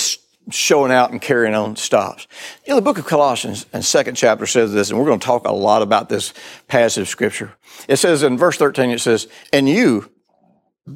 showing 0.50 0.92
out 0.92 1.10
and 1.10 1.20
carrying 1.20 1.54
on 1.54 1.76
stops. 1.76 2.26
You 2.64 2.70
know, 2.70 2.76
the 2.76 2.82
book 2.82 2.98
of 2.98 3.06
Colossians 3.06 3.66
and 3.72 3.84
second 3.84 4.14
chapter 4.14 4.46
says 4.46 4.72
this, 4.72 4.90
and 4.90 4.98
we're 4.98 5.06
going 5.06 5.18
to 5.18 5.26
talk 5.26 5.46
a 5.46 5.52
lot 5.52 5.82
about 5.82 6.08
this 6.08 6.32
passage 6.68 7.02
of 7.02 7.08
scripture. 7.08 7.52
It 7.88 7.96
says 7.96 8.22
in 8.22 8.38
verse 8.38 8.56
13, 8.56 8.90
it 8.90 9.00
says, 9.00 9.26
And 9.52 9.68
you, 9.68 10.10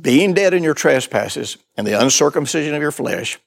being 0.00 0.34
dead 0.34 0.54
in 0.54 0.62
your 0.62 0.74
trespasses 0.74 1.56
and 1.76 1.86
the 1.86 2.00
uncircumcision 2.00 2.74
of 2.74 2.82
your 2.82 2.92
flesh, 2.92 3.38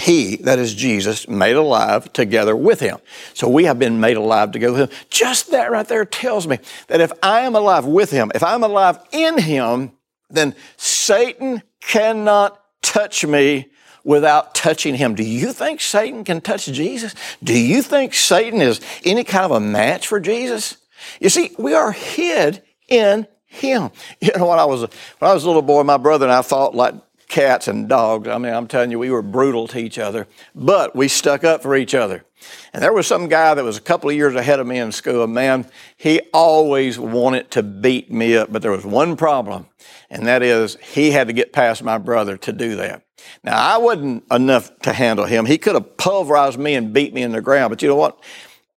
he, 0.00 0.36
that 0.36 0.58
is 0.58 0.74
Jesus, 0.74 1.28
made 1.28 1.56
alive 1.56 2.10
together 2.14 2.56
with 2.56 2.80
him. 2.80 2.98
So 3.34 3.48
we 3.48 3.64
have 3.64 3.78
been 3.78 4.00
made 4.00 4.16
alive 4.16 4.50
together 4.52 4.72
with 4.72 4.90
him. 4.90 4.98
Just 5.10 5.50
that 5.50 5.70
right 5.70 5.86
there 5.86 6.06
tells 6.06 6.46
me 6.46 6.58
that 6.86 7.02
if 7.02 7.12
I 7.22 7.40
am 7.40 7.54
alive 7.54 7.84
with 7.84 8.10
him, 8.10 8.32
if 8.34 8.42
I'm 8.42 8.62
alive 8.62 8.98
in 9.12 9.38
him, 9.38 9.92
then 10.30 10.54
Satan 10.76 11.62
cannot 11.80 12.60
touch 12.82 13.24
me 13.26 13.70
without 14.04 14.54
touching 14.54 14.94
him. 14.94 15.14
Do 15.14 15.24
you 15.24 15.52
think 15.52 15.80
Satan 15.80 16.24
can 16.24 16.40
touch 16.40 16.66
Jesus? 16.66 17.14
Do 17.42 17.58
you 17.58 17.82
think 17.82 18.14
Satan 18.14 18.60
is 18.60 18.80
any 19.04 19.24
kind 19.24 19.44
of 19.44 19.50
a 19.50 19.60
match 19.60 20.06
for 20.06 20.20
Jesus? 20.20 20.78
You 21.20 21.28
see, 21.28 21.50
we 21.58 21.74
are 21.74 21.92
hid 21.92 22.62
in 22.88 23.26
him. 23.46 23.90
You 24.20 24.32
know, 24.36 24.48
when 24.48 24.58
I 24.58 24.64
was 24.64 24.82
a, 24.82 24.90
when 25.18 25.30
I 25.30 25.34
was 25.34 25.44
a 25.44 25.46
little 25.46 25.62
boy, 25.62 25.82
my 25.82 25.96
brother 25.96 26.26
and 26.26 26.32
I 26.32 26.42
fought 26.42 26.74
like 26.74 26.94
cats 27.28 27.68
and 27.68 27.88
dogs. 27.88 28.28
I 28.28 28.36
mean, 28.38 28.52
I'm 28.52 28.66
telling 28.66 28.90
you, 28.90 28.98
we 28.98 29.10
were 29.10 29.22
brutal 29.22 29.66
to 29.68 29.78
each 29.78 29.98
other, 29.98 30.26
but 30.54 30.94
we 30.94 31.08
stuck 31.08 31.44
up 31.44 31.62
for 31.62 31.74
each 31.74 31.94
other. 31.94 32.24
And 32.72 32.82
there 32.82 32.92
was 32.92 33.06
some 33.06 33.28
guy 33.28 33.54
that 33.54 33.64
was 33.64 33.78
a 33.78 33.82
couple 33.82 34.10
of 34.10 34.16
years 34.16 34.34
ahead 34.34 34.60
of 34.60 34.66
me 34.66 34.78
in 34.78 34.92
school. 34.92 35.26
Man, 35.26 35.66
he 35.96 36.20
always 36.32 36.98
wanted 36.98 37.50
to 37.52 37.62
beat 37.62 38.10
me 38.10 38.36
up, 38.36 38.52
but 38.52 38.62
there 38.62 38.70
was 38.72 38.84
one 38.84 39.16
problem, 39.16 39.68
and 40.10 40.26
that 40.26 40.42
is 40.42 40.76
he 40.82 41.10
had 41.10 41.28
to 41.28 41.32
get 41.32 41.52
past 41.52 41.82
my 41.82 41.98
brother 41.98 42.36
to 42.38 42.52
do 42.52 42.76
that. 42.76 43.04
Now, 43.44 43.56
I 43.56 43.78
wasn't 43.78 44.24
enough 44.30 44.76
to 44.80 44.92
handle 44.92 45.26
him. 45.26 45.46
He 45.46 45.58
could 45.58 45.74
have 45.74 45.96
pulverized 45.96 46.58
me 46.58 46.74
and 46.74 46.92
beat 46.92 47.14
me 47.14 47.22
in 47.22 47.32
the 47.32 47.40
ground, 47.40 47.70
but 47.70 47.82
you 47.82 47.88
know 47.88 47.96
what? 47.96 48.18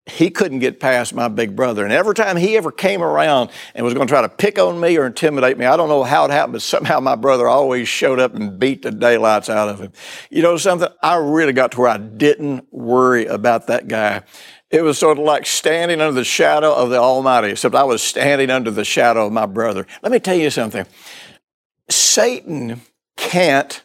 he 0.07 0.31
couldn't 0.31 0.59
get 0.59 0.81
past 0.81 1.15
my 1.15 1.29
big 1.29 1.55
brother. 1.55 1.85
And 1.85 1.93
every 1.93 2.15
time 2.15 2.37
he 2.37 2.57
ever 2.57 2.73
came 2.73 3.03
around 3.03 3.51
and 3.75 3.85
was 3.85 3.95
going 3.95 4.09
to 4.09 4.11
try 4.11 4.23
to 4.23 4.29
pick 4.29 4.59
on 4.59 4.81
me 4.81 4.97
or 4.97 5.07
intimidate 5.07 5.57
me, 5.59 5.65
I 5.65 5.77
don't 5.77 5.89
know 5.89 6.03
how 6.03 6.25
it 6.25 6.33
happened, 6.33 6.55
but 6.55 6.63
somehow 6.63 6.99
my 6.99 7.15
brother 7.15 7.47
always 7.47 7.89
showed 7.89 8.19
up 8.19 8.35
and 8.35 8.59
beat 8.59 8.83
the 8.83 8.91
daylights 8.91 9.49
out 9.49 9.69
of 9.69 9.79
him. 9.79 9.93
You 10.29 10.43
know 10.43 10.57
something? 10.57 10.89
I 11.03 11.17
really 11.17 11.53
got 11.53 11.73
to 11.73 11.81
where 11.81 11.89
I 11.89 11.99
didn't 11.99 12.67
worry 12.73 13.27
about 13.27 13.69
that 13.69 13.87
guy. 13.87 14.23
It 14.71 14.83
was 14.83 14.99
sort 14.99 15.19
of 15.19 15.25
like 15.25 15.47
standing 15.47 16.01
under 16.01 16.15
the 16.15 16.25
shadow 16.25 16.75
of 16.75 16.91
the 16.91 16.97
Almighty, 16.97 17.51
except 17.51 17.75
I 17.75 17.85
was 17.85 18.03
standing 18.03 18.51
under 18.51 18.71
the 18.73 18.85
shadow 18.85 19.27
of 19.27 19.33
my 19.33 19.47
brother. 19.47 19.87
Let 20.03 20.11
me 20.11 20.19
tell 20.19 20.37
you 20.37 20.51
something. 20.51 20.85
Satan 21.89 22.83
can't 23.17 23.83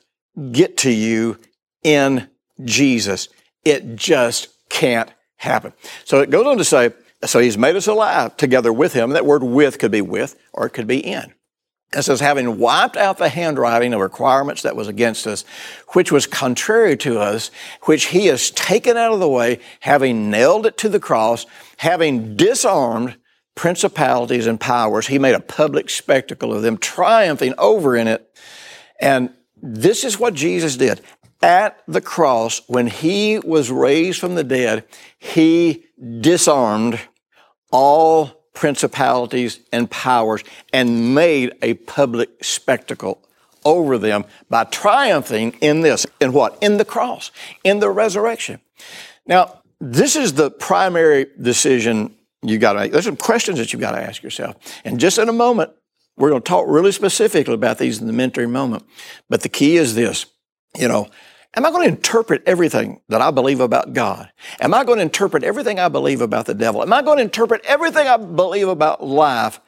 get 0.52 0.78
to 0.78 0.92
you 0.92 1.38
in 1.84 2.30
Jesus. 2.64 3.30
It 3.66 3.96
just 3.96 4.50
can't 4.70 5.12
happen. 5.38 5.74
So 6.06 6.20
it 6.22 6.30
goes 6.30 6.46
on 6.46 6.58
to 6.58 6.66
say, 6.66 6.92
so 7.26 7.40
he's 7.40 7.58
made 7.58 7.76
us 7.76 7.88
alive 7.88 8.38
together 8.38 8.72
with 8.72 8.94
him. 8.94 9.12
That 9.12 9.26
word 9.26 9.44
with 9.44 9.80
could 9.80 9.92
be 9.92 10.02
with 10.02 10.40
or 10.54 10.66
it 10.66 10.72
could 10.72 10.88
be 10.88 11.00
in. 11.00 11.34
It 11.94 12.02
says, 12.04 12.20
having 12.20 12.60
wiped 12.60 12.98
out 12.98 13.18
the 13.18 13.30
handwriting 13.30 13.94
of 13.94 14.02
requirements 14.02 14.64
that 14.64 14.76
was 14.76 14.90
against 14.90 15.26
us, 15.26 15.46
which 15.94 16.12
was 16.12 16.28
contrary 16.28 16.98
to 16.98 17.20
us, 17.20 17.50
which 17.84 18.08
he 18.08 18.26
has 18.26 18.52
taken 18.52 18.98
out 18.98 19.14
of 19.14 19.22
the 19.22 19.30
way, 19.30 19.60
having 19.80 20.30
nailed 20.30 20.66
it 20.66 20.78
to 20.80 20.90
the 20.90 21.00
cross, 21.00 21.46
having 21.78 22.36
disarmed 22.36 23.16
principalities 23.58 24.48
and 24.48 24.58
powers, 24.58 25.08
he 25.08 25.20
made 25.20 25.36
a 25.36 25.42
public 25.42 25.90
spectacle 25.90 26.54
of 26.54 26.62
them, 26.62 26.78
triumphing 26.78 27.54
over 27.58 27.98
in 27.98 28.08
it. 28.08 28.34
And 29.02 29.32
this 29.62 30.06
is 30.06 30.18
what 30.18 30.34
Jesus 30.34 30.78
did 30.78 31.02
at 31.42 31.82
the 31.88 32.02
cross, 32.02 32.62
when 32.68 32.88
he 32.88 33.40
was 33.40 33.70
raised 33.70 34.20
from 34.20 34.36
the 34.36 34.44
dead, 34.44 34.86
he 35.20 35.86
disarmed 36.20 37.00
all 37.72 38.46
principalities 38.54 39.60
and 39.72 39.90
powers 39.90 40.44
and 40.74 41.14
made 41.14 41.54
a 41.62 41.76
public 41.76 42.44
spectacle 42.44 43.22
over 43.64 43.98
them 43.98 44.26
by 44.50 44.64
triumphing 44.64 45.52
in 45.62 45.82
this. 45.82 46.08
In 46.20 46.34
what? 46.34 46.58
In 46.62 46.78
the 46.78 46.86
cross, 46.86 47.32
in 47.64 47.80
the 47.80 47.90
resurrection. 47.90 48.60
Now, 49.28 49.62
this 49.80 50.16
is 50.16 50.34
the 50.34 50.50
primary 50.50 51.28
decision 51.40 52.16
you 52.44 52.58
got 52.58 52.74
to. 52.74 52.90
There's 52.90 53.06
some 53.06 53.18
questions 53.18 53.58
that 53.58 53.74
you've 53.74 53.82
got 53.82 53.92
to 53.92 54.02
ask 54.02 54.22
yourself. 54.24 54.56
And 54.86 55.00
just 55.00 55.18
in 55.18 55.30
a 55.30 55.34
moment, 55.34 55.72
we're 56.18 56.30
going 56.30 56.42
to 56.42 56.48
talk 56.48 56.66
really 56.68 56.92
specifically 56.92 57.54
about 57.54 57.78
these 57.78 58.02
in 58.02 58.08
the 58.08 58.14
mentoring 58.14 58.50
moment. 58.50 58.84
But 59.30 59.42
the 59.42 59.50
key 59.50 59.78
is 59.78 59.96
this 59.96 60.26
you 60.76 60.88
know, 60.88 61.08
am 61.56 61.66
I 61.66 61.72
going 61.72 61.90
to 61.90 61.96
interpret 61.96 62.44
everything 62.46 63.02
that 63.10 63.22
I 63.22 63.32
believe 63.32 63.60
about 63.60 63.94
God? 63.94 64.32
Am 64.60 64.74
I 64.74 64.84
going 64.84 64.98
to 64.98 65.04
interpret 65.04 65.44
everything 65.44 65.80
I 65.80 65.90
believe 65.90 66.22
about 66.22 66.46
the 66.46 66.54
devil? 66.54 66.82
Am 66.82 66.94
I 66.94 67.02
going 67.02 67.18
to 67.18 67.24
interpret 67.24 67.66
everything 67.66 68.08
I 68.08 68.18
believe 68.18 68.68
about 68.68 69.04
life 69.04 69.60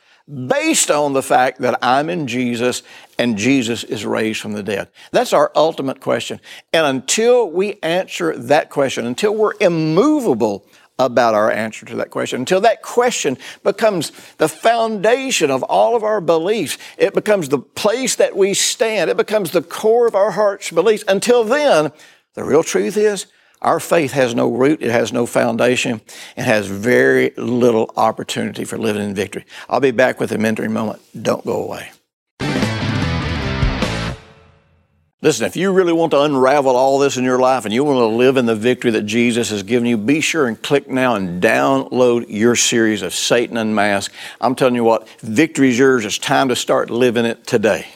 based 0.48 0.92
on 0.92 1.14
the 1.14 1.24
fact 1.24 1.60
that 1.62 1.80
I'm 1.82 2.10
in 2.10 2.28
Jesus 2.28 2.84
and 3.18 3.38
Jesus 3.38 3.84
is 3.84 4.06
raised 4.06 4.40
from 4.40 4.54
the 4.54 4.62
dead? 4.62 4.90
That's 5.12 5.34
our 5.34 5.52
ultimate 5.56 6.00
question. 6.00 6.40
And 6.74 6.86
until 6.86 7.50
we 7.50 7.80
answer 7.82 8.38
that 8.38 8.70
question, 8.70 9.06
until 9.06 9.34
we're 9.34 9.56
immovable 9.60 10.68
about 11.00 11.34
our 11.34 11.50
answer 11.50 11.86
to 11.86 11.96
that 11.96 12.12
question 12.12 12.42
until 12.42 12.62
that 12.62 12.82
question 12.84 13.38
becomes 13.64 14.12
the 14.38 14.50
foundation 14.50 15.50
of 15.50 15.64
all 15.64 15.96
of 15.96 16.04
our 16.04 16.22
beliefs. 16.22 16.78
It 16.98 17.14
becomes 17.14 17.50
the 17.50 17.60
place 17.60 18.16
that 18.18 18.36
we 18.36 18.54
stand. 18.54 19.10
It 19.10 19.18
becomes 19.18 19.52
the 19.52 19.64
core 19.64 20.06
of 20.06 20.14
our 20.14 20.32
heart's 20.32 20.70
beliefs. 20.70 21.06
Until 21.08 21.44
then, 21.44 21.92
the 22.34 22.44
real 22.44 22.64
truth 22.64 22.98
is 22.98 23.26
our 23.62 23.80
faith 23.80 24.12
has 24.12 24.36
no 24.36 24.50
root, 24.50 24.82
it 24.82 24.92
has 24.92 25.12
no 25.12 25.26
foundation, 25.26 26.02
and 26.38 26.46
has 26.46 26.68
very 26.68 27.32
little 27.36 27.92
opportunity 27.98 28.64
for 28.64 28.78
living 28.78 29.02
in 29.02 29.14
victory. 29.14 29.46
I'll 29.70 29.82
be 29.82 29.92
back 29.92 30.20
with 30.20 30.32
a 30.32 30.38
mentoring 30.38 30.72
moment. 30.72 31.02
Don't 31.22 31.46
go 31.46 31.64
away. 31.64 31.92
Listen, 35.22 35.46
if 35.46 35.58
you 35.58 35.74
really 35.74 35.92
want 35.92 36.12
to 36.12 36.22
unravel 36.22 36.78
all 36.78 36.98
this 36.98 37.18
in 37.18 37.26
your 37.26 37.40
life 37.40 37.66
and 37.66 37.74
you 37.74 37.84
want 37.84 37.98
to 37.98 38.06
live 38.06 38.38
in 38.38 38.46
the 38.46 38.56
victory 38.56 38.92
that 38.92 39.02
Jesus 39.02 39.50
has 39.50 39.64
given 39.64 39.86
you, 39.86 39.98
be 39.98 40.22
sure 40.22 40.48
and 40.48 40.62
click 40.62 40.88
now 40.90 41.16
and 41.16 41.44
download 41.44 42.28
your 42.30 42.56
series 42.56 43.02
of 43.02 43.14
Satan 43.14 43.58
Unmasked. 43.58 44.16
I'm 44.40 44.56
telling 44.56 44.76
you 44.76 44.86
what, 44.86 45.10
victory 45.20 45.70
is 45.70 45.78
yours. 45.78 46.06
It's 46.06 46.18
time 46.18 46.48
to 46.48 46.56
start 46.56 46.90
living 46.90 47.26
it 47.26 47.46
today. 47.46 47.88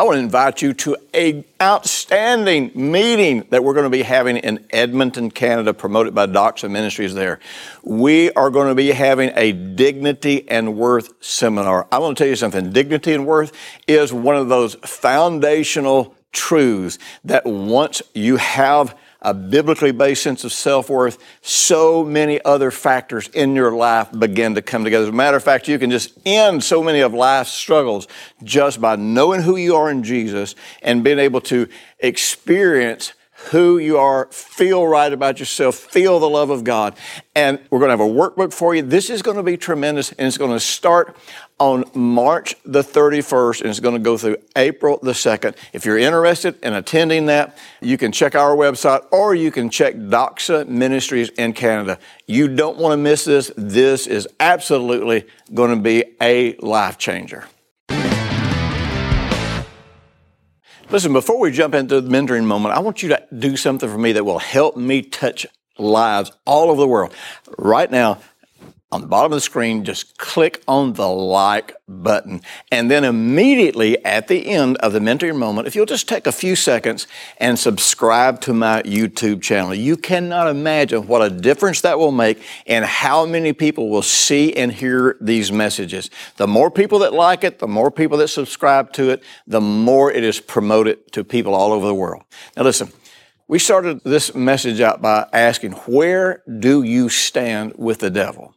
I 0.00 0.02
want 0.02 0.16
to 0.16 0.20
invite 0.20 0.62
you 0.62 0.72
to 0.72 0.96
a 1.12 1.44
outstanding 1.60 2.70
meeting 2.74 3.46
that 3.50 3.62
we're 3.62 3.74
going 3.74 3.84
to 3.84 3.90
be 3.90 4.00
having 4.00 4.38
in 4.38 4.64
Edmonton, 4.70 5.30
Canada, 5.30 5.74
promoted 5.74 6.14
by 6.14 6.26
Doxa 6.26 6.70
Ministries 6.70 7.12
there. 7.12 7.38
We 7.82 8.32
are 8.32 8.48
going 8.48 8.68
to 8.68 8.74
be 8.74 8.92
having 8.92 9.30
a 9.36 9.52
dignity 9.52 10.48
and 10.48 10.78
worth 10.78 11.22
seminar. 11.22 11.86
I 11.92 11.98
want 11.98 12.16
to 12.16 12.24
tell 12.24 12.30
you 12.30 12.36
something. 12.36 12.72
Dignity 12.72 13.12
and 13.12 13.26
worth 13.26 13.52
is 13.86 14.10
one 14.10 14.36
of 14.36 14.48
those 14.48 14.74
foundational 14.76 16.14
truths 16.32 16.98
that 17.24 17.44
once 17.44 18.00
you 18.14 18.38
have 18.38 18.96
a 19.22 19.34
biblically 19.34 19.92
based 19.92 20.22
sense 20.22 20.44
of 20.44 20.52
self 20.52 20.88
worth, 20.88 21.18
so 21.42 22.04
many 22.04 22.42
other 22.44 22.70
factors 22.70 23.28
in 23.28 23.54
your 23.54 23.72
life 23.72 24.08
begin 24.18 24.54
to 24.54 24.62
come 24.62 24.84
together. 24.84 25.04
As 25.04 25.10
a 25.10 25.12
matter 25.12 25.36
of 25.36 25.44
fact, 25.44 25.68
you 25.68 25.78
can 25.78 25.90
just 25.90 26.18
end 26.24 26.64
so 26.64 26.82
many 26.82 27.00
of 27.00 27.12
life's 27.12 27.52
struggles 27.52 28.08
just 28.42 28.80
by 28.80 28.96
knowing 28.96 29.42
who 29.42 29.56
you 29.56 29.76
are 29.76 29.90
in 29.90 30.02
Jesus 30.02 30.54
and 30.82 31.04
being 31.04 31.18
able 31.18 31.40
to 31.42 31.68
experience 31.98 33.12
who 33.48 33.78
you 33.78 33.98
are, 33.98 34.26
feel 34.26 34.86
right 34.86 35.12
about 35.12 35.40
yourself, 35.40 35.74
feel 35.74 36.20
the 36.20 36.28
love 36.28 36.50
of 36.50 36.62
God. 36.62 36.94
And 37.34 37.58
we're 37.70 37.78
going 37.78 37.88
to 37.88 37.96
have 37.96 38.00
a 38.00 38.04
workbook 38.04 38.52
for 38.52 38.74
you. 38.74 38.82
This 38.82 39.10
is 39.10 39.22
going 39.22 39.36
to 39.36 39.42
be 39.42 39.56
tremendous, 39.56 40.12
and 40.12 40.28
it's 40.28 40.38
going 40.38 40.52
to 40.52 40.60
start 40.60 41.16
on 41.58 41.84
March 41.94 42.54
the 42.64 42.82
31st, 42.82 43.60
and 43.60 43.70
it's 43.70 43.80
going 43.80 43.94
to 43.94 44.00
go 44.00 44.16
through 44.16 44.36
April 44.56 44.98
the 45.02 45.12
2nd. 45.12 45.56
If 45.72 45.84
you're 45.84 45.98
interested 45.98 46.58
in 46.62 46.74
attending 46.74 47.26
that, 47.26 47.56
you 47.80 47.98
can 47.98 48.12
check 48.12 48.34
our 48.34 48.56
website 48.56 49.06
or 49.10 49.34
you 49.34 49.50
can 49.50 49.68
check 49.68 49.94
Doxa 49.94 50.66
Ministries 50.66 51.28
in 51.30 51.52
Canada. 51.52 51.98
You 52.26 52.48
don't 52.48 52.78
want 52.78 52.92
to 52.92 52.96
miss 52.96 53.24
this. 53.24 53.52
This 53.56 54.06
is 54.06 54.26
absolutely 54.38 55.26
going 55.52 55.70
to 55.74 55.80
be 55.80 56.04
a 56.20 56.56
life 56.56 56.96
changer. 56.96 57.46
Listen, 60.90 61.12
before 61.12 61.38
we 61.38 61.52
jump 61.52 61.76
into 61.76 62.00
the 62.00 62.10
mentoring 62.10 62.42
moment, 62.42 62.74
I 62.74 62.80
want 62.80 63.00
you 63.00 63.10
to 63.10 63.22
do 63.38 63.56
something 63.56 63.88
for 63.88 63.96
me 63.96 64.10
that 64.10 64.24
will 64.24 64.40
help 64.40 64.76
me 64.76 65.02
touch 65.02 65.46
lives 65.78 66.32
all 66.44 66.68
over 66.68 66.80
the 66.80 66.88
world. 66.88 67.14
Right 67.58 67.88
now, 67.88 68.18
on 68.92 69.02
the 69.02 69.06
bottom 69.06 69.30
of 69.30 69.36
the 69.36 69.40
screen, 69.40 69.84
just 69.84 70.18
click 70.18 70.62
on 70.66 70.94
the 70.94 71.08
like 71.08 71.76
button. 71.86 72.40
And 72.72 72.90
then 72.90 73.04
immediately 73.04 74.04
at 74.04 74.26
the 74.26 74.48
end 74.48 74.78
of 74.78 74.92
the 74.92 74.98
mentoring 74.98 75.36
moment, 75.36 75.68
if 75.68 75.76
you'll 75.76 75.86
just 75.86 76.08
take 76.08 76.26
a 76.26 76.32
few 76.32 76.56
seconds 76.56 77.06
and 77.38 77.56
subscribe 77.56 78.40
to 78.42 78.52
my 78.52 78.82
YouTube 78.82 79.42
channel, 79.42 79.72
you 79.74 79.96
cannot 79.96 80.48
imagine 80.48 81.06
what 81.06 81.22
a 81.22 81.30
difference 81.30 81.82
that 81.82 82.00
will 82.00 82.10
make 82.10 82.42
and 82.66 82.84
how 82.84 83.24
many 83.24 83.52
people 83.52 83.88
will 83.88 84.02
see 84.02 84.56
and 84.56 84.72
hear 84.72 85.16
these 85.20 85.52
messages. 85.52 86.10
The 86.36 86.48
more 86.48 86.70
people 86.70 86.98
that 87.00 87.14
like 87.14 87.44
it, 87.44 87.60
the 87.60 87.68
more 87.68 87.92
people 87.92 88.18
that 88.18 88.28
subscribe 88.28 88.92
to 88.94 89.10
it, 89.10 89.22
the 89.46 89.60
more 89.60 90.10
it 90.10 90.24
is 90.24 90.40
promoted 90.40 91.12
to 91.12 91.22
people 91.22 91.54
all 91.54 91.72
over 91.72 91.86
the 91.86 91.94
world. 91.94 92.24
Now 92.56 92.64
listen, 92.64 92.90
we 93.46 93.60
started 93.60 94.00
this 94.04 94.34
message 94.34 94.80
out 94.80 95.00
by 95.00 95.28
asking, 95.32 95.72
where 95.72 96.42
do 96.58 96.82
you 96.82 97.08
stand 97.08 97.74
with 97.76 98.00
the 98.00 98.10
devil? 98.10 98.56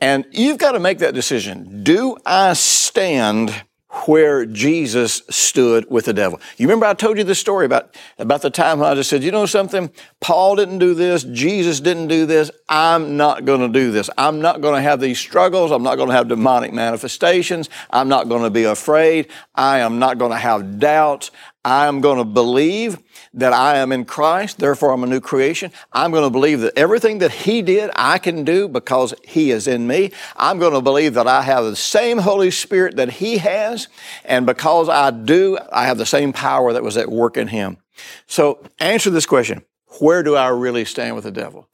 And 0.00 0.26
you've 0.32 0.58
got 0.58 0.72
to 0.72 0.80
make 0.80 0.98
that 0.98 1.14
decision. 1.14 1.82
Do 1.82 2.16
I 2.26 2.52
stand 2.54 3.64
where 4.06 4.44
Jesus 4.44 5.22
stood 5.30 5.88
with 5.88 6.06
the 6.06 6.12
devil? 6.12 6.40
You 6.56 6.66
remember 6.66 6.86
I 6.86 6.94
told 6.94 7.16
you 7.16 7.22
the 7.22 7.34
story 7.34 7.64
about, 7.64 7.96
about 8.18 8.42
the 8.42 8.50
time 8.50 8.80
when 8.80 8.90
I 8.90 8.94
just 8.96 9.08
said, 9.08 9.22
you 9.22 9.30
know 9.30 9.46
something? 9.46 9.90
Paul 10.20 10.56
didn't 10.56 10.80
do 10.80 10.94
this. 10.94 11.22
Jesus 11.22 11.78
didn't 11.78 12.08
do 12.08 12.26
this. 12.26 12.50
I'm 12.68 13.16
not 13.16 13.44
going 13.44 13.60
to 13.60 13.68
do 13.68 13.92
this. 13.92 14.10
I'm 14.18 14.40
not 14.40 14.60
going 14.60 14.74
to 14.74 14.82
have 14.82 15.00
these 15.00 15.20
struggles. 15.20 15.70
I'm 15.70 15.84
not 15.84 15.94
going 15.94 16.08
to 16.08 16.14
have 16.14 16.26
demonic 16.26 16.72
manifestations. 16.72 17.70
I'm 17.88 18.08
not 18.08 18.28
going 18.28 18.42
to 18.42 18.50
be 18.50 18.64
afraid. 18.64 19.28
I 19.54 19.78
am 19.78 20.00
not 20.00 20.18
going 20.18 20.32
to 20.32 20.38
have 20.38 20.80
doubts. 20.80 21.30
I 21.64 21.86
am 21.86 22.00
going 22.00 22.18
to 22.18 22.24
believe 22.24 22.98
that 23.32 23.52
I 23.52 23.78
am 23.78 23.90
in 23.90 24.04
Christ, 24.04 24.58
therefore 24.58 24.92
I'm 24.92 25.02
a 25.02 25.06
new 25.06 25.20
creation. 25.20 25.72
I'm 25.92 26.10
going 26.10 26.24
to 26.24 26.30
believe 26.30 26.60
that 26.60 26.76
everything 26.76 27.18
that 27.18 27.32
He 27.32 27.62
did, 27.62 27.90
I 27.96 28.18
can 28.18 28.44
do 28.44 28.68
because 28.68 29.14
He 29.24 29.50
is 29.50 29.66
in 29.66 29.86
me. 29.86 30.12
I'm 30.36 30.58
going 30.58 30.74
to 30.74 30.80
believe 30.80 31.14
that 31.14 31.26
I 31.26 31.42
have 31.42 31.64
the 31.64 31.76
same 31.76 32.18
Holy 32.18 32.50
Spirit 32.50 32.96
that 32.96 33.12
He 33.12 33.38
has, 33.38 33.88
and 34.24 34.46
because 34.46 34.88
I 34.88 35.10
do, 35.10 35.58
I 35.72 35.86
have 35.86 35.98
the 35.98 36.06
same 36.06 36.32
power 36.32 36.72
that 36.72 36.82
was 36.82 36.96
at 36.96 37.10
work 37.10 37.36
in 37.36 37.48
Him. 37.48 37.78
So 38.26 38.62
answer 38.78 39.10
this 39.10 39.26
question. 39.26 39.64
Where 40.00 40.22
do 40.22 40.34
I 40.34 40.48
really 40.48 40.84
stand 40.84 41.14
with 41.14 41.24
the 41.24 41.30
devil? 41.30 41.68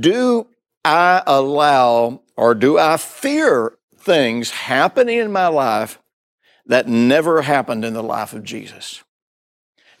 Do 0.00 0.48
I 0.84 1.22
allow 1.26 2.22
or 2.36 2.54
do 2.54 2.78
I 2.78 2.96
fear 2.96 3.78
things 3.96 4.50
happening 4.50 5.18
in 5.18 5.30
my 5.30 5.46
life 5.46 5.98
that 6.66 6.88
never 6.88 7.42
happened 7.42 7.84
in 7.84 7.94
the 7.94 8.02
life 8.02 8.32
of 8.32 8.44
Jesus? 8.44 9.02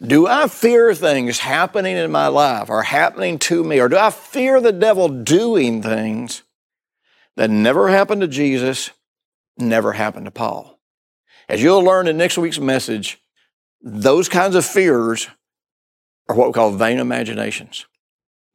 Do 0.04 0.26
I 0.26 0.48
fear 0.48 0.94
things 0.94 1.38
happening 1.38 1.96
in 1.96 2.10
my 2.10 2.26
life 2.26 2.68
or 2.68 2.82
happening 2.82 3.38
to 3.40 3.62
me? 3.62 3.80
Or 3.80 3.88
do 3.88 3.96
I 3.96 4.10
fear 4.10 4.60
the 4.60 4.72
devil 4.72 5.08
doing 5.08 5.80
things 5.80 6.42
that 7.36 7.50
never 7.50 7.88
happened 7.88 8.20
to 8.22 8.28
Jesus, 8.28 8.90
never 9.56 9.92
happened 9.92 10.24
to 10.24 10.32
Paul? 10.32 10.80
As 11.48 11.62
you'll 11.62 11.84
learn 11.84 12.08
in 12.08 12.16
next 12.16 12.36
week's 12.36 12.58
message, 12.58 13.20
those 13.80 14.28
kinds 14.28 14.56
of 14.56 14.64
fears 14.64 15.28
are 16.28 16.34
what 16.34 16.48
we 16.48 16.52
call 16.52 16.72
vain 16.72 16.98
imaginations. 16.98 17.86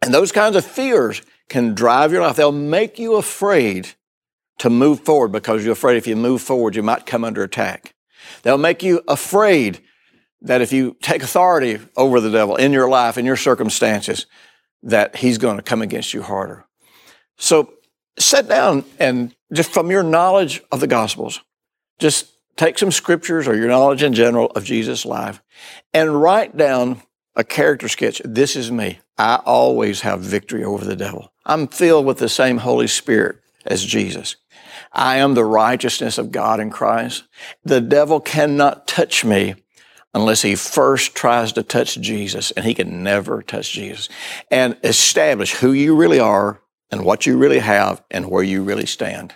And 0.02 0.14
those 0.14 0.32
kinds 0.32 0.56
of 0.56 0.66
fears 0.66 1.22
can 1.50 1.74
drive 1.74 2.12
your 2.12 2.22
life. 2.22 2.36
They'll 2.36 2.52
make 2.52 3.00
you 3.00 3.16
afraid 3.16 3.90
to 4.60 4.70
move 4.70 5.02
forward 5.02 5.32
because 5.32 5.64
you're 5.64 5.74
afraid 5.74 5.98
if 5.98 6.08
you 6.08 6.16
move 6.16 6.42
forward, 6.42 6.76
you 6.76 6.84
might 6.84 7.06
come 7.06 7.24
under 7.24 7.44
attack. 7.44 7.94
They'll 8.44 8.58
make 8.58 8.84
you 8.84 9.02
afraid 9.08 9.82
that 10.42 10.62
if 10.62 10.72
you 10.72 10.96
take 11.02 11.24
authority 11.24 11.80
over 11.96 12.20
the 12.20 12.30
devil 12.30 12.56
in 12.56 12.72
your 12.72 12.88
life, 12.90 13.18
in 13.18 13.26
your 13.26 13.36
circumstances, 13.36 14.26
that 14.84 15.18
he's 15.18 15.38
going 15.38 15.58
to 15.58 15.64
come 15.64 15.82
against 15.82 16.14
you 16.14 16.22
harder. 16.22 16.66
So 17.38 17.74
sit 18.20 18.48
down 18.48 18.86
and 19.00 19.36
just 19.54 19.72
from 19.72 19.92
your 19.92 20.04
knowledge 20.04 20.62
of 20.72 20.80
the 20.80 20.88
Gospels, 20.88 21.42
just 22.00 22.32
take 22.56 22.78
some 22.78 22.92
scriptures 22.92 23.48
or 23.48 23.56
your 23.56 23.68
knowledge 23.68 24.04
in 24.04 24.14
general 24.14 24.48
of 24.48 24.64
Jesus' 24.64 25.06
life 25.06 25.42
and 25.94 26.22
write 26.22 26.58
down 26.58 27.02
a 27.36 27.44
character 27.44 27.88
sketch. 27.88 28.22
This 28.26 28.56
is 28.56 28.72
me. 28.72 29.00
I 29.18 29.36
always 29.46 30.02
have 30.02 30.20
victory 30.22 30.64
over 30.64 30.84
the 30.84 30.96
devil. 30.96 31.32
I'm 31.46 31.68
filled 31.68 32.06
with 32.06 32.18
the 32.18 32.30
same 32.30 32.58
Holy 32.58 32.88
Spirit 32.88 33.38
as 33.66 33.84
Jesus. 33.84 34.36
I 34.92 35.18
am 35.18 35.34
the 35.34 35.46
righteousness 35.46 36.18
of 36.18 36.32
God 36.32 36.60
in 36.60 36.70
Christ. 36.70 37.24
The 37.64 37.82
devil 37.82 38.20
cannot 38.20 38.88
touch 38.88 39.24
me 39.26 39.56
unless 40.14 40.42
he 40.42 40.56
first 40.56 41.16
tries 41.16 41.54
to 41.54 41.64
touch 41.64 42.00
Jesus, 42.00 42.52
and 42.52 42.66
he 42.66 42.74
can 42.74 43.04
never 43.04 43.42
touch 43.42 43.72
Jesus. 43.72 44.10
And 44.50 44.78
establish 44.84 45.54
who 45.54 45.74
you 45.74 45.96
really 45.96 46.20
are 46.20 46.62
and 46.90 47.06
what 47.06 47.26
you 47.26 47.38
really 47.38 47.60
have 47.60 48.02
and 48.10 48.30
where 48.30 48.44
you 48.44 48.64
really 48.64 48.86
stand. 48.86 49.36